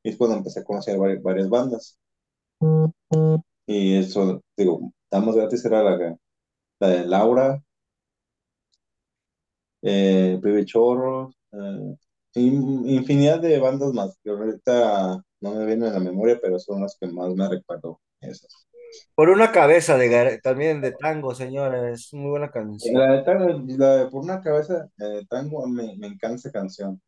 Y 0.05 0.11
es 0.11 0.17
cuando 0.17 0.37
empecé 0.39 0.61
a 0.61 0.65
conocer 0.65 0.99
varias, 0.99 1.23
varias 1.23 1.49
bandas. 1.51 1.99
Y 3.67 3.97
eso, 3.97 4.43
digo, 4.57 4.93
Damos 5.11 5.37
Gratis 5.37 5.65
era 5.65 5.83
la, 5.83 6.17
la 6.81 6.89
de 6.89 7.07
Laura, 7.07 7.63
eh, 9.87 10.41
Chorros, 10.67 11.35
eh, 11.53 11.97
in- 12.35 12.89
infinidad 12.91 13.41
de 13.41 13.59
bandas 13.61 13.93
más, 13.95 14.19
que 14.25 14.31
ahorita 14.31 15.23
no 15.41 15.53
me 15.55 15.67
vienen 15.67 15.91
a 15.91 15.95
la 15.95 16.01
memoria, 16.01 16.39
pero 16.43 16.59
son 16.59 16.83
las 16.83 16.97
que 17.01 17.07
más 17.09 17.35
me 17.35 17.49
recuerdo. 17.49 18.01
Esas. 18.21 18.67
Por 19.15 19.31
una 19.31 19.53
cabeza 19.53 19.97
de 19.99 20.39
también 20.43 20.81
de 20.81 20.93
tango, 20.93 21.35
señora, 21.35 21.91
es 21.91 22.13
muy 22.15 22.31
buena 22.31 22.51
canción. 22.51 23.03
La 23.03 23.13
de, 23.13 23.23
tango, 23.23 23.65
la 23.77 23.97
de 23.97 24.07
Por 24.11 24.25
una 24.25 24.41
cabeza 24.41 24.89
de 24.97 25.27
tango, 25.27 25.67
me, 25.69 25.95
me 25.99 26.07
encanta 26.07 26.37
esa 26.37 26.53
canción. 26.53 27.01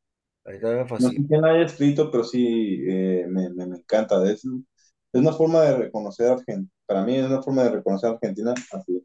Me 0.99 1.05
No 1.07 1.11
sé 1.11 1.27
quién 1.29 1.41
la 1.43 1.49
haya 1.51 1.64
escrito, 1.67 2.11
pero 2.11 2.25
sí 2.25 2.83
eh, 2.88 3.25
me, 3.29 3.51
me, 3.51 3.67
me 3.67 3.77
encanta. 3.79 4.23
Es, 4.31 4.45
es 4.45 5.21
una 5.21 5.33
forma 5.33 5.62
de 5.62 5.77
reconocer 5.79 6.29
a 6.29 6.33
Argentina. 6.35 6.69
Para 6.87 7.05
mí 7.05 7.17
es 7.17 7.27
una 7.27 7.43
forma 7.43 7.64
de 7.64 7.71
reconocer 7.71 8.11
a 8.11 8.12
Argentina 8.14 8.55
así. 8.73 9.05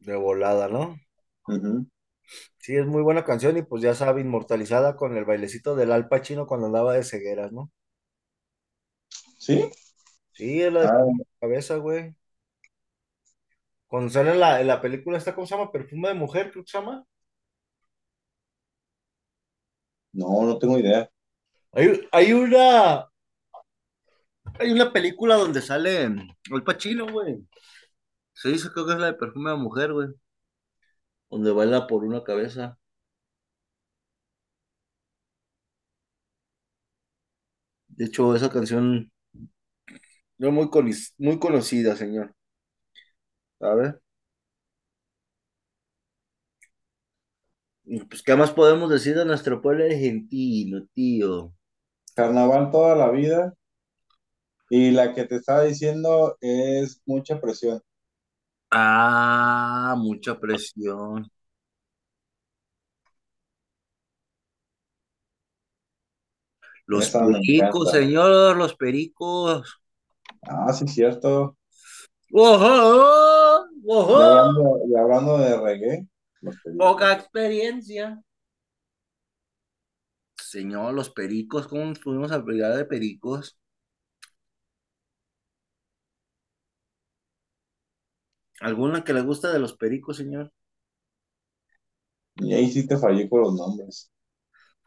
de 0.00 0.16
volada, 0.16 0.66
¿no? 0.68 0.98
Ujú. 1.48 1.86
Sí, 2.58 2.76
es 2.76 2.86
muy 2.86 3.02
buena 3.02 3.24
canción 3.24 3.56
y 3.56 3.62
pues 3.62 3.82
ya 3.82 3.94
sabe, 3.94 4.20
inmortalizada 4.20 4.96
con 4.96 5.16
el 5.16 5.24
bailecito 5.24 5.74
del 5.76 5.92
Al 5.92 6.08
Pacino 6.08 6.46
cuando 6.46 6.66
andaba 6.66 6.92
de 6.94 7.02
cegueras, 7.04 7.52
¿no? 7.52 7.70
¿Sí? 9.38 9.70
Sí, 10.32 10.62
es 10.62 10.72
la 10.72 10.82
de 10.82 10.88
Ah, 10.88 11.04
cabeza, 11.40 11.76
güey. 11.76 12.14
Cuando 13.86 14.08
sale 14.10 14.30
en 14.30 14.40
la, 14.40 14.60
en 14.62 14.66
la 14.66 14.80
película 14.80 15.18
esta, 15.18 15.34
¿cómo 15.34 15.46
se 15.46 15.54
llama? 15.56 15.70
Perfume 15.72 16.08
de 16.08 16.14
mujer, 16.14 16.50
creo 16.52 16.64
que 16.64 16.70
se 16.70 16.78
llama. 16.78 17.04
no, 20.12 20.42
no 20.46 20.58
tengo 20.58 20.78
idea. 20.78 21.10
Hay, 21.72 22.08
hay 22.12 22.32
una, 22.32 23.08
hay 24.58 24.70
una 24.72 24.92
película 24.92 25.36
donde 25.36 25.62
sale 25.62 25.98
Al 26.04 26.64
Pacino, 26.64 27.06
güey. 27.10 27.46
Se 28.34 28.50
dice 28.50 28.70
creo 28.72 28.86
que 28.86 28.94
es 28.94 28.98
la 29.00 29.06
de 29.08 29.14
Perfume 29.14 29.50
de 29.52 29.56
mujer, 29.58 29.92
güey. 29.94 30.08
Donde 31.30 31.52
baila 31.52 31.86
por 31.86 32.04
una 32.04 32.22
cabeza. 32.22 32.78
De 37.88 38.06
hecho, 38.06 38.34
esa 38.34 38.48
canción 38.50 39.10
no 40.38 40.50
muy, 40.52 40.68
muy 41.18 41.38
conocida, 41.38 41.94
señor. 41.96 42.34
¿Sabes? 43.60 43.94
Y, 47.84 48.00
Pues, 48.04 48.22
¿qué 48.22 48.36
más 48.36 48.52
podemos 48.52 48.88
decir 48.90 49.16
de 49.16 49.24
nuestro 49.24 49.60
pueblo 49.60 49.84
argentino, 49.84 50.86
tío? 50.94 51.52
Carnaval 52.16 52.70
toda 52.70 52.96
la 52.96 53.10
vida. 53.10 53.54
Y 54.70 54.92
la 54.92 55.12
que 55.14 55.24
te 55.26 55.36
estaba 55.36 55.64
diciendo 55.64 56.38
es 56.40 57.02
mucha 57.04 57.38
presión. 57.38 57.82
Ah, 58.70 59.94
mucha 59.98 60.38
presión. 60.40 61.30
Los 66.86 67.10
pericos, 67.12 67.90
señor, 67.92 68.56
los 68.56 68.74
pericos. 68.74 69.80
Ah, 70.48 70.72
sí, 70.72 70.86
cierto. 70.88 71.56
¡Ojo! 72.32 73.66
Y 74.12 74.20
¡Ojo! 74.20 74.20
hablando, 74.20 74.80
y 74.88 74.96
hablando 74.96 75.38
de 75.38 75.56
reggae, 75.60 76.06
los 76.40 76.58
Poca 76.78 77.12
pericos. 77.12 77.12
experiencia. 77.12 78.20
Señor, 80.42 80.94
los 80.94 81.10
pericos, 81.10 81.68
¿cómo 81.68 81.94
fuimos 81.94 82.32
a 82.32 82.44
pelear 82.44 82.74
de 82.74 82.84
pericos? 82.86 83.56
¿Alguna 88.60 89.02
que 89.02 89.12
le 89.12 89.22
gusta 89.22 89.52
de 89.52 89.58
los 89.58 89.72
pericos, 89.76 90.16
señor? 90.18 90.52
Y 92.36 92.54
ahí 92.54 92.70
sí 92.70 92.86
te 92.86 92.96
fallé 92.98 93.28
con 93.28 93.42
los 93.42 93.54
nombres. 93.54 94.10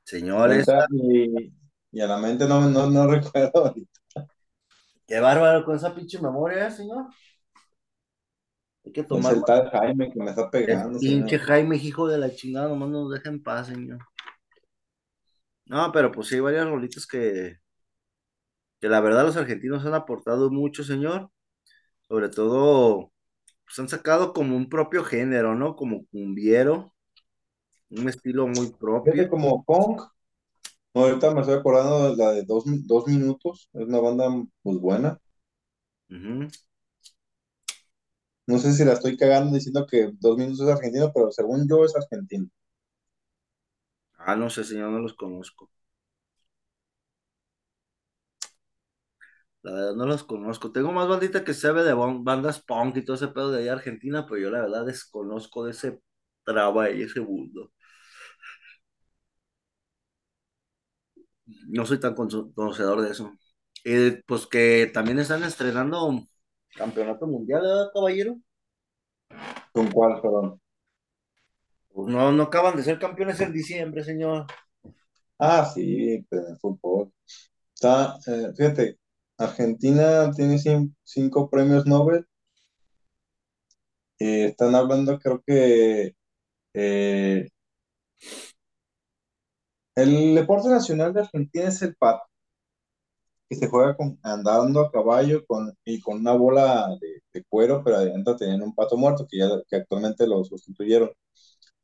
Señores, 0.06 0.78
y, 0.92 1.54
y 1.92 2.02
a 2.02 2.08
la 2.08 2.18
mente 2.18 2.48
no, 2.48 2.62
no, 2.70 2.90
no 2.90 3.08
recuerdo 3.12 3.52
ahorita. 3.68 4.02
qué 5.08 5.20
bárbaro 5.20 5.64
con 5.66 5.76
esa 5.76 5.94
pinche 5.96 6.20
memoria, 6.22 6.68
¿eh, 6.68 6.72
señor. 6.72 7.08
Hay 8.86 8.92
que 8.92 9.04
Es 9.10 9.30
tomar 9.30 9.32
el 9.32 9.46
más. 9.46 9.46
tal 9.46 9.70
Jaime 9.70 10.12
que 10.12 10.20
me 10.20 10.32
está 10.32 10.50
El 10.66 10.88
pegando, 10.90 11.00
pinche 11.00 11.38
señor. 11.38 11.38
Jaime, 11.38 11.78
hijo 11.78 12.08
de 12.08 12.18
la 12.18 12.34
chingada, 12.34 12.68
nomás 12.70 12.90
nos 12.90 13.12
deja 13.12 13.30
en 13.30 13.44
paz, 13.44 13.68
señor. 13.68 14.00
No, 15.66 15.92
pero 15.92 16.12
pues 16.12 16.28
sí 16.28 16.36
hay 16.36 16.42
varias 16.42 16.68
rolitas 16.68 17.08
que, 17.08 17.58
que 18.80 18.90
la 18.90 19.00
verdad 19.02 19.26
los 19.26 19.38
argentinos 19.38 19.86
han 19.86 19.94
aportado 19.94 20.50
mucho, 20.52 20.84
señor. 20.84 21.30
Sobre 22.08 22.30
todo, 22.30 23.11
pues 23.72 23.80
han 23.80 23.88
sacado 23.88 24.34
como 24.34 24.58
un 24.58 24.68
propio 24.68 25.02
género, 25.06 25.56
¿no? 25.56 25.78
Como 25.78 26.06
cumbiero, 26.08 26.94
un 27.90 28.10
estilo 28.10 28.46
muy 28.46 28.70
propio. 28.70 29.14
Fíjate 29.14 29.30
como 29.30 29.64
punk, 29.64 30.02
no, 30.94 31.04
ahorita 31.04 31.34
me 31.34 31.40
estoy 31.40 31.56
acordando 31.56 32.12
de 32.12 32.18
la 32.18 32.32
de 32.34 32.44
dos, 32.44 32.66
dos 32.86 33.08
minutos, 33.08 33.70
es 33.72 33.88
una 33.88 34.00
banda 34.02 34.30
pues 34.62 34.78
buena. 34.78 35.18
No 38.48 38.60
sé 38.60 38.74
si 38.74 38.86
la 38.86 38.94
estoy 38.94 39.18
cagando 39.18 39.56
diciendo 39.56 39.88
que 39.88 40.12
dos 40.20 40.38
minutos 40.38 40.68
es 40.68 40.76
argentino, 40.76 41.12
pero 41.14 41.32
según 41.32 41.68
yo 41.68 41.86
es 41.86 41.96
argentino. 41.96 42.50
Ah, 44.18 44.36
no 44.38 44.50
sé, 44.50 44.64
señor, 44.64 44.92
no 44.92 45.00
los 45.00 45.14
conozco. 45.16 45.70
La 49.64 49.72
verdad 49.74 49.96
no 49.96 50.06
los 50.06 50.24
conozco. 50.24 50.72
Tengo 50.72 50.92
más 50.92 51.08
bandita 51.08 51.44
que 51.44 51.54
sabe 51.54 51.84
de 51.84 51.94
bandas 51.94 52.62
punk 52.62 52.98
y 52.98 53.06
todo 53.06 53.16
ese 53.16 53.28
pedo 53.30 53.52
de 53.52 53.62
allá 53.64 53.74
Argentina, 53.74 54.26
pero 54.28 54.40
yo 54.42 54.50
la 54.52 54.62
verdad 54.62 54.86
desconozco 54.86 55.66
de 55.66 55.72
ese 55.72 56.00
traba 56.44 56.90
y 56.92 57.04
ese 57.04 57.22
mundo. 57.22 57.72
No 61.68 61.86
soy 61.86 62.00
tan 62.00 62.14
cono- 62.16 62.52
conocedor 62.54 63.02
de 63.02 63.12
eso. 63.12 63.34
Eh, 63.84 64.22
pues 64.28 64.48
que 64.48 64.90
también 64.94 65.20
están 65.20 65.44
estrenando 65.44 66.22
campeonato 66.76 67.28
mundial, 67.28 67.62
¿verdad, 67.62 67.92
caballero? 67.94 68.38
¿Con 69.74 69.92
cuál, 69.92 70.22
perdón? 70.22 70.60
Pues 71.94 72.08
no, 72.14 72.32
no 72.34 72.44
acaban 72.44 72.76
de 72.76 72.84
ser 72.84 73.00
campeones 73.00 73.40
en 73.42 73.54
diciembre, 73.54 74.04
señor. 74.04 74.46
Ah, 75.40 75.66
sí, 75.74 76.26
pero 76.30 76.48
en 76.50 76.58
fútbol. 76.60 77.12
Está, 77.76 78.18
eh, 78.28 78.54
fíjate, 78.58 79.00
Argentina 79.44 80.32
tiene 80.32 80.58
cin- 80.58 80.96
cinco 81.04 81.50
premios 81.50 81.86
Nobel. 81.86 82.26
eh, 84.20 84.46
están 84.48 84.76
hablando, 84.76 85.20
creo 85.20 85.42
que 85.46 86.16
eh, 86.74 87.50
el 89.96 90.36
deporte 90.36 90.68
nacional 90.68 91.14
de 91.14 91.22
Argentina 91.22 91.70
es 91.70 91.82
el 91.82 91.96
pato, 91.96 92.26
que 93.50 93.56
se 93.56 93.68
juega 93.68 93.96
con, 93.98 94.18
andando 94.24 94.80
a 94.82 94.92
caballo 94.92 95.46
con, 95.46 95.74
y 95.86 96.00
con 96.02 96.20
una 96.20 96.34
bola 96.34 96.88
de, 97.34 97.44
cuero, 97.50 97.84
pero 97.84 97.98
adentro 97.98 98.36
tenían 98.38 98.62
un 98.64 98.74
pato 98.76 98.98
muerto, 98.98 99.28
que, 99.30 99.38
ya, 99.40 99.50
que 99.68 99.76
actualmente 99.78 100.26
lo 100.28 100.44
sustituyeron. 100.44 101.12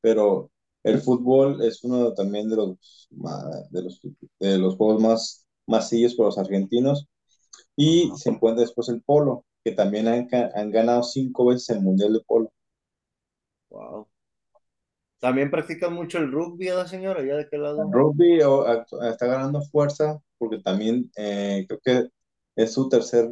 Pero 0.02 0.52
el 0.84 1.02
fútbol 1.02 1.62
es 1.64 1.84
uno 1.84 2.14
también 2.14 2.50
de 2.50 2.58
los, 2.58 3.10
de 3.72 3.84
los, 3.84 4.02
de 4.40 4.58
los 4.60 4.76
juegos 4.78 5.02
más 5.02 5.48
masivos 5.68 6.16
por 6.16 6.28
los 6.28 6.38
argentinos. 6.38 7.08
Y 7.78 8.12
se 8.18 8.30
encuentra 8.32 8.64
después 8.64 8.90
el 8.90 9.04
polo, 9.04 9.46
que 9.64 9.72
también 9.72 10.10
han, 10.10 10.30
han 10.56 10.72
ganado 10.72 11.04
cinco 11.04 11.46
veces 11.48 11.72
el 11.78 11.82
Mundial 11.84 12.14
de 12.14 12.22
Polo. 12.28 12.52
Wow. 13.70 14.08
También 15.20 15.52
practican 15.52 15.94
mucho 15.94 16.18
el 16.18 16.32
rugby, 16.32 16.66
¿verdad, 16.70 16.88
señor? 16.88 17.18
¿Allá 17.20 17.36
de 17.38 17.48
qué 17.48 17.58
El 17.76 17.90
lado? 17.90 17.92
rugby 17.92 18.42
o- 18.42 18.66
está 19.10 19.26
ganando 19.28 19.62
fuerza 19.62 20.20
porque 20.38 20.60
también 20.60 21.10
eh, 21.18 21.66
creo 21.68 21.80
que 21.84 22.10
es 22.56 22.74
su 22.74 22.90
tercer, 22.90 23.30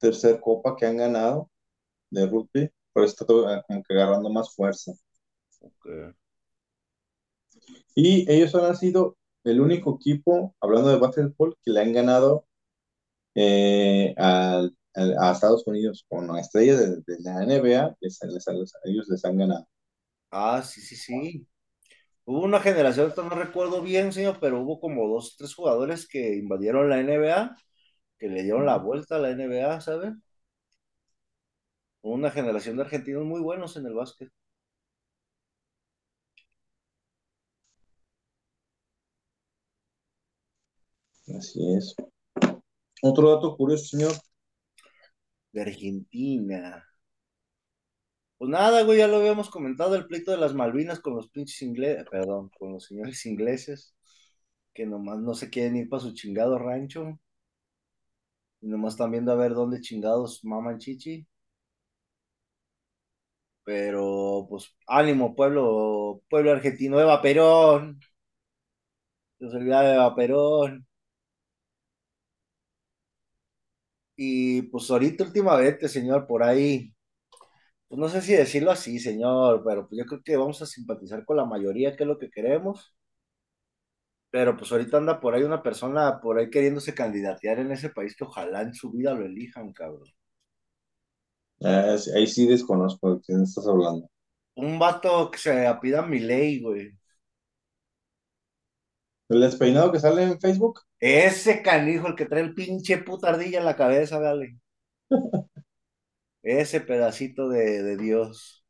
tercer 0.00 0.40
copa 0.40 0.76
que 0.76 0.86
han 0.86 0.98
ganado 0.98 1.50
de 2.10 2.26
rugby, 2.26 2.70
pero 2.94 3.06
está 3.06 3.26
todo, 3.26 3.54
eh, 3.54 3.62
como 3.68 3.82
que 3.84 3.94
agarrando 3.94 4.30
más 4.30 4.54
fuerza. 4.54 4.92
Ok. 5.60 6.14
Y 7.94 8.30
ellos 8.32 8.54
han 8.54 8.76
sido 8.76 9.16
el 9.44 9.60
único 9.60 9.96
equipo, 9.96 10.54
hablando 10.60 10.88
de 10.90 10.98
básquetbol, 10.98 11.56
que 11.64 11.70
le 11.72 11.80
han 11.80 11.92
ganado 11.92 12.46
eh, 13.38 14.14
a 15.20 15.32
Estados 15.32 15.66
Unidos 15.66 16.04
con 16.08 16.26
la 16.28 16.40
estrella 16.40 16.76
de, 16.76 16.88
de 17.06 17.20
la 17.20 17.42
NBA, 17.44 17.96
les- 18.00 18.18
les- 18.24 18.46
les- 18.48 18.72
ellos 18.84 19.08
les 19.08 19.24
han 19.24 19.38
ganado. 19.38 19.66
Ah, 20.30 20.62
sí, 20.62 20.80
sí, 20.80 20.96
sí. 20.96 21.46
Hubo 22.26 22.42
una 22.44 22.60
generación, 22.60 23.12
no 23.16 23.30
recuerdo 23.30 23.82
bien, 23.82 24.12
señor, 24.12 24.38
pero 24.40 24.60
hubo 24.62 24.80
como 24.80 25.08
dos, 25.08 25.36
tres 25.38 25.54
jugadores 25.54 26.08
que 26.08 26.36
invadieron 26.36 26.90
la 26.90 27.00
NBA, 27.00 27.56
que 28.18 28.28
le 28.28 28.42
dieron 28.44 28.66
la 28.66 28.78
vuelta 28.78 29.16
a 29.16 29.18
la 29.20 29.30
NBA, 29.32 29.80
¿sabes? 29.80 30.14
Hubo 32.02 32.14
una 32.14 32.32
generación 32.32 32.74
de 32.76 32.82
argentinos 32.82 33.24
muy 33.24 33.40
buenos 33.40 33.76
en 33.76 33.86
el 33.86 33.94
básquet. 33.94 34.32
Así 41.38 41.74
es. 41.76 41.94
Otro 43.02 43.34
dato 43.34 43.56
curioso, 43.56 43.86
señor. 43.86 44.12
De 45.52 45.60
Argentina. 45.60 46.84
Pues 48.38 48.50
nada, 48.50 48.82
güey, 48.84 48.98
ya 48.98 49.08
lo 49.08 49.16
habíamos 49.16 49.50
comentado, 49.50 49.94
el 49.96 50.06
pleito 50.06 50.30
de 50.30 50.38
las 50.38 50.54
Malvinas 50.54 51.00
con 51.00 51.14
los 51.16 51.28
pinches 51.28 51.60
ingleses, 51.62 52.04
perdón, 52.10 52.50
con 52.58 52.72
los 52.72 52.84
señores 52.86 53.24
ingleses, 53.26 53.94
que 54.74 54.86
nomás 54.86 55.18
no 55.20 55.34
se 55.34 55.50
quieren 55.50 55.76
ir 55.76 55.88
para 55.88 56.02
su 56.02 56.14
chingado 56.14 56.58
rancho, 56.58 57.18
y 58.60 58.68
nomás 58.68 58.94
están 58.94 59.10
viendo 59.10 59.32
a 59.32 59.36
ver 59.36 59.54
dónde 59.54 59.80
chingados 59.80 60.44
maman 60.44 60.78
chichi. 60.78 61.26
Pero, 63.64 64.46
pues, 64.48 64.74
ánimo, 64.86 65.34
pueblo, 65.36 66.22
pueblo 66.30 66.52
argentino, 66.52 67.00
Eva 67.00 67.20
Perón, 67.22 68.00
se 69.38 69.46
olvida 69.46 69.82
de 69.82 69.94
Eva 69.94 70.14
Perón. 70.14 70.87
Y 74.18 74.62
pues 74.64 74.90
ahorita 74.90 75.24
últimamente, 75.24 75.88
señor, 75.88 76.28
por 76.28 76.44
ahí, 76.44 76.94
pues 77.88 78.00
no 78.00 78.08
sé 78.08 78.22
si 78.22 78.34
decirlo 78.34 78.70
así, 78.72 78.98
señor, 79.00 79.62
pero 79.66 79.88
pues 79.88 79.98
yo 80.00 80.06
creo 80.06 80.22
que 80.24 80.36
vamos 80.36 80.62
a 80.62 80.66
simpatizar 80.66 81.24
con 81.24 81.36
la 81.38 81.46
mayoría, 81.46 81.96
que 81.96 82.04
es 82.04 82.08
lo 82.08 82.18
que 82.18 82.30
queremos. 82.30 82.94
Pero 84.30 84.56
pues 84.56 84.72
ahorita 84.72 84.96
anda 84.96 85.20
por 85.20 85.34
ahí 85.34 85.42
una 85.42 85.62
persona 85.62 86.18
por 86.22 86.38
ahí 86.38 86.48
queriéndose 86.50 86.94
candidatear 86.94 87.58
en 87.58 87.72
ese 87.72 87.90
país 87.90 88.16
que 88.16 88.24
ojalá 88.24 88.62
en 88.62 88.72
su 88.74 88.90
vida 88.90 89.12
lo 89.14 89.26
elijan, 89.26 89.70
cabrón. 89.74 90.08
Ah, 91.62 91.94
ahí 92.16 92.26
sí 92.26 92.46
desconozco 92.48 93.14
de 93.14 93.20
quién 93.20 93.42
estás 93.44 93.66
hablando. 93.68 94.08
Un 94.62 94.78
vato 94.78 95.30
que 95.30 95.38
se 95.38 95.66
apida 95.66 96.02
Milei, 96.02 96.60
güey. 96.60 96.97
¿El 99.30 99.40
despeinado 99.40 99.90
que 99.90 100.00
sale 100.00 100.22
en 100.22 100.38
Facebook? 100.38 100.80
Ese 101.00 101.60
canijo, 101.62 102.06
el 102.06 102.14
que 102.14 102.26
trae 102.26 102.40
el 102.42 102.54
pinche 102.54 102.98
puta 102.98 103.30
ardilla 103.30 103.58
en 103.58 103.64
la 103.64 103.74
cabeza, 103.76 104.20
dale. 104.20 104.58
Ese 106.42 106.80
pedacito 106.80 107.48
de, 107.48 107.82
de 107.84 107.96
Dios. 107.96 108.64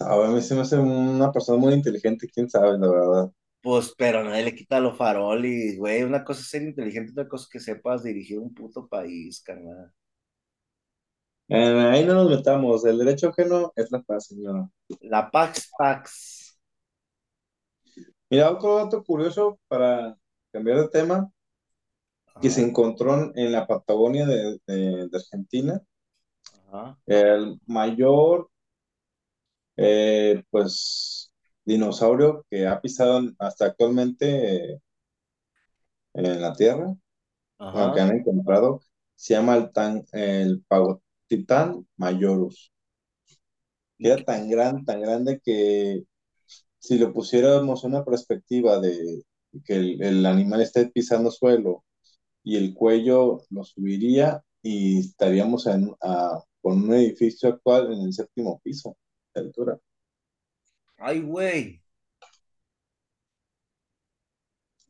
A 0.00 0.16
ver, 0.16 0.26
a 0.26 0.30
mí 0.30 0.42
se 0.42 0.54
me 0.54 0.60
hace 0.62 0.76
una 0.78 1.32
persona 1.32 1.58
muy 1.58 1.72
inteligente, 1.74 2.28
quién 2.28 2.48
sabe, 2.50 2.78
la 2.78 2.90
verdad. 2.90 3.32
Pues, 3.60 3.94
pero 3.98 4.22
nadie 4.24 4.44
le 4.44 4.54
quita 4.54 4.78
lo 4.80 4.94
farol 4.94 5.44
y, 5.46 5.76
güey, 5.76 6.02
una 6.04 6.24
cosa 6.24 6.40
es 6.42 6.48
ser 6.48 6.62
inteligente, 6.62 7.12
otra 7.12 7.28
cosa 7.28 7.44
es 7.44 7.50
que 7.50 7.60
sepas 7.60 8.02
dirigir 8.04 8.38
un 8.38 8.52
puto 8.54 8.86
país, 8.88 9.40
carnal. 9.42 9.92
Eh, 11.48 11.88
ahí 11.90 12.04
no 12.04 12.14
nos 12.14 12.30
metamos. 12.30 12.84
El 12.84 12.98
derecho 12.98 13.28
ajeno 13.28 13.72
es 13.76 13.90
la 13.92 14.02
paz, 14.02 14.26
señora. 14.26 14.68
La 15.14 15.20
Pax 15.30 15.68
Pax. 15.76 16.41
Mira, 18.32 18.50
otro 18.50 18.76
dato 18.76 19.04
curioso 19.04 19.60
para 19.68 20.16
cambiar 20.52 20.78
de 20.80 20.88
tema, 20.88 21.30
que 22.42 22.50
se 22.50 22.62
encontró 22.62 23.32
en, 23.34 23.52
la 23.52 23.66
Patagonia 23.66 24.26
de, 24.26 24.58
de- 24.66 25.08
de 25.08 25.16
Argentina. 25.16 25.80
ajá, 26.68 26.96
El 27.06 27.60
mayor, 27.66 28.50
eh, 29.76 30.42
pues, 30.50 31.32
dinosaurio 31.64 32.44
que 32.50 32.66
ha 32.66 32.80
pisado 32.80 33.20
hasta 33.38 33.66
actualmente 33.66 34.74
eh, 34.74 34.80
en 36.14 36.40
la 36.40 36.52
Tierra, 36.54 36.94
que 37.94 38.00
han 38.00 38.12
encontrado, 38.16 38.80
se 39.16 39.34
llama 39.34 39.56
el, 39.56 39.72
tan, 39.72 40.04
el 40.12 40.62
Pagotitán 40.68 41.86
Mayorus. 41.96 42.72
que 43.98 44.08
¿Y 44.08 44.10
era 44.10 44.24
tan 44.24 44.48
grande, 44.50 44.82
tan 44.84 45.00
grande 45.00 45.40
que 45.44 46.04
si 46.82 46.98
lo 46.98 47.14
pusiéramos 47.14 47.84
una 47.84 48.04
perspectiva 48.04 48.80
de 48.80 49.24
que 49.66 49.76
el, 49.76 50.02
el 50.02 50.26
animal 50.26 50.62
esté 50.62 50.88
pisando 50.88 51.32
suelo 51.32 51.84
y 52.44 52.56
el 52.58 52.74
cuello 52.74 53.42
lo 53.50 53.64
subiría 53.64 54.42
y 54.62 55.00
estaríamos 55.00 55.66
en, 55.68 55.92
a- 56.02 56.42
con 56.62 56.84
un 56.84 56.94
edificio 56.94 57.50
actual 57.50 57.92
en 57.94 58.02
el 58.02 58.14
séptimo 58.14 58.60
piso 58.64 58.96
de 59.34 59.42
altura. 59.42 59.80
Ay, 60.96 61.20
güey. 61.20 61.82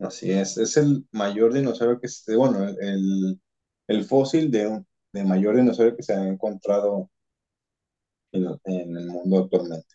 Así 0.00 0.30
es, 0.32 0.58
es 0.58 0.76
el 0.76 1.06
mayor 1.12 1.54
dinosaurio 1.54 1.98
que 2.00 2.08
se, 2.08 2.36
bueno, 2.36 2.68
el, 2.80 3.40
el, 3.88 4.04
fósil 4.04 4.50
de, 4.50 4.66
un- 4.66 4.86
de 5.12 5.24
mayor 5.24 5.56
dinosaurio 5.56 5.96
que 5.96 6.02
se 6.02 6.12
ha 6.14 6.26
encontrado 6.28 7.10
en, 8.32 8.46
en 8.64 8.96
el 8.96 9.06
mundo 9.06 9.38
actualmente. 9.44 9.94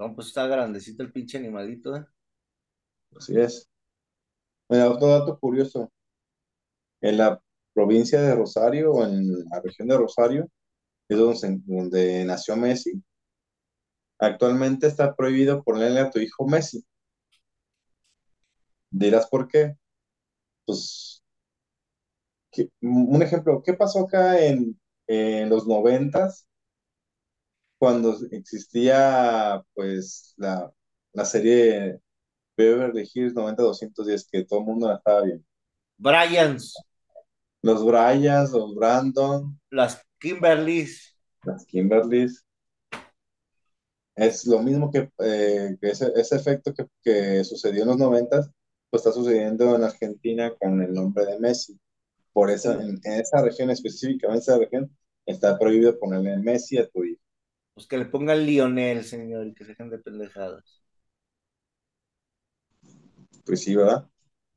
No, 0.00 0.12
pues 0.16 0.26
está 0.28 0.48
grandecito 0.48 1.04
el 1.04 1.12
pinche 1.12 1.38
animalito, 1.38 1.96
¿eh? 1.96 2.04
Así 3.16 3.38
es. 3.38 3.68
Mira, 4.70 4.88
otro 4.90 5.08
dato 5.08 5.38
curioso. 5.38 5.92
En 7.02 7.18
la 7.18 7.38
provincia 7.74 8.22
de 8.22 8.34
Rosario 8.34 8.92
o 8.92 9.04
en 9.04 9.44
la 9.50 9.60
región 9.62 9.88
de 9.88 9.98
Rosario, 9.98 10.48
es 11.08 11.18
donde, 11.18 12.24
nació 12.26 12.56
Messi. 12.56 13.02
Actualmente 14.20 14.86
está 14.86 15.16
prohibido 15.16 15.64
ponerle 15.64 15.98
a 15.98 16.10
tu 16.10 16.20
hijo 16.20 16.46
Messi. 16.46 16.84
Dirás 18.92 19.26
por 19.28 19.48
qué. 19.48 19.74
Pues, 20.66 21.22
¿qué- 22.50 22.70
un 22.82 23.22
ejemplo, 23.22 23.62
¿qué 23.64 23.74
pasó 23.74 24.00
acá 24.00 24.44
en, 24.44 24.78
en 25.06 25.48
los 25.48 25.66
noventas 25.66 26.46
cuando 27.80 28.16
existía 28.32 29.64
pues 29.74 30.34
la, 30.38 30.72
la 31.14 31.26
serie 31.26 32.00
Beverly 32.56 33.08
Hills 33.14 33.34
90210 33.34 34.28
que 34.30 34.44
todo 34.46 34.60
el 34.60 34.66
mundo 34.66 34.88
la 34.88 34.96
estaba 34.96 35.22
viendo? 35.22 35.44
Bryans, 35.98 36.74
Los 37.62 37.82
Bryans, 37.86 38.50
los 38.52 38.74
Brandon, 38.74 39.58
las 39.70 40.02
Kimberlys, 40.18 41.16
las 41.44 41.66
Kimberlys, 41.66 42.44
es 44.16 44.46
lo 44.46 44.60
mismo 44.62 44.90
que, 44.90 45.10
eh, 45.18 45.76
que 45.80 45.90
ese, 45.90 46.12
ese 46.16 46.36
efecto 46.36 46.74
que, 46.74 46.86
que 47.02 47.44
sucedió 47.44 47.82
en 47.82 47.88
los 47.88 47.98
noventas, 47.98 48.50
pues 48.90 49.00
está 49.00 49.12
sucediendo 49.12 49.74
en 49.76 49.84
Argentina 49.84 50.54
con 50.58 50.82
el 50.82 50.92
nombre 50.92 51.26
de 51.26 51.38
Messi. 51.38 51.78
Por 52.32 52.50
eso, 52.50 52.72
en, 52.80 53.00
en 53.04 53.12
esa 53.20 53.42
región 53.42 53.70
específicamente, 53.70 54.42
esa 54.44 54.58
región, 54.58 54.96
está 55.26 55.58
prohibido 55.58 55.98
ponerle 55.98 56.38
Messi 56.38 56.78
a 56.78 56.88
tu 56.88 57.04
hijo. 57.04 57.22
Pues 57.80 57.88
que 57.88 57.96
le 57.96 58.04
pongan 58.04 58.44
Lionel, 58.44 59.04
señor, 59.04 59.46
y 59.46 59.54
que 59.54 59.64
se 59.64 59.70
dejen 59.70 59.88
de 59.88 59.98
pendejadas. 59.98 60.82
Pues 63.46 63.62
sí, 63.62 63.74
¿verdad? 63.74 64.06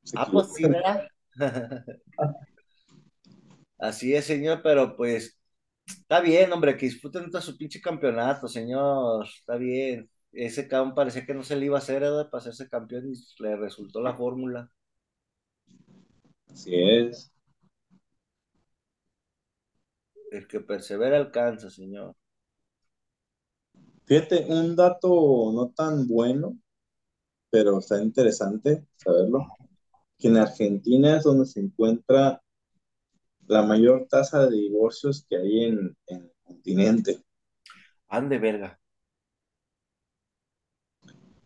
Se 0.02 0.18
Ah, 0.18 0.28
pues 0.30 0.52
sí. 0.54 0.64
¿verdad? 0.64 1.08
Así 3.78 4.14
es, 4.14 4.26
señor, 4.26 4.60
pero 4.62 4.94
pues 4.94 5.38
está 5.86 6.20
bien, 6.20 6.52
hombre, 6.52 6.76
que 6.76 6.84
disfruten 6.86 7.30
todo 7.30 7.40
su 7.40 7.56
pinche 7.56 7.80
campeonato, 7.80 8.46
señor. 8.46 9.26
Está 9.26 9.56
bien. 9.56 10.10
Ese 10.32 10.68
cabrón 10.68 10.94
parecía 10.94 11.24
que 11.24 11.32
no 11.32 11.42
se 11.42 11.56
le 11.56 11.64
iba 11.66 11.76
a 11.76 11.78
hacer, 11.78 12.02
¿verdad? 12.02 12.28
Para 12.30 12.40
hacerse 12.42 12.68
campeón 12.68 13.06
y 13.10 13.42
le 13.42 13.56
resultó 13.56 14.02
la 14.02 14.14
fórmula. 14.14 14.70
Así 16.50 16.74
es. 16.74 17.30
El 20.30 20.46
que 20.46 20.60
persevera 20.60 21.16
alcanza, 21.16 21.70
señor. 21.70 22.14
Fíjate, 24.06 24.46
un 24.48 24.76
dato 24.76 25.50
no 25.52 25.70
tan 25.70 26.06
bueno, 26.06 26.58
pero 27.50 27.78
está 27.78 28.02
interesante 28.02 28.86
saberlo, 28.96 29.46
que 30.18 30.28
en 30.28 30.36
Argentina 30.36 31.16
es 31.16 31.24
donde 31.24 31.46
se 31.46 31.60
encuentra 31.60 32.42
la 33.46 33.62
mayor 33.62 34.06
tasa 34.08 34.46
de 34.46 34.56
divorcios 34.56 35.24
que 35.28 35.36
hay 35.36 35.64
en, 35.64 35.96
en 36.06 36.22
el 36.22 36.32
continente. 36.42 37.24
Ande 38.08 38.38
verga. 38.38 38.78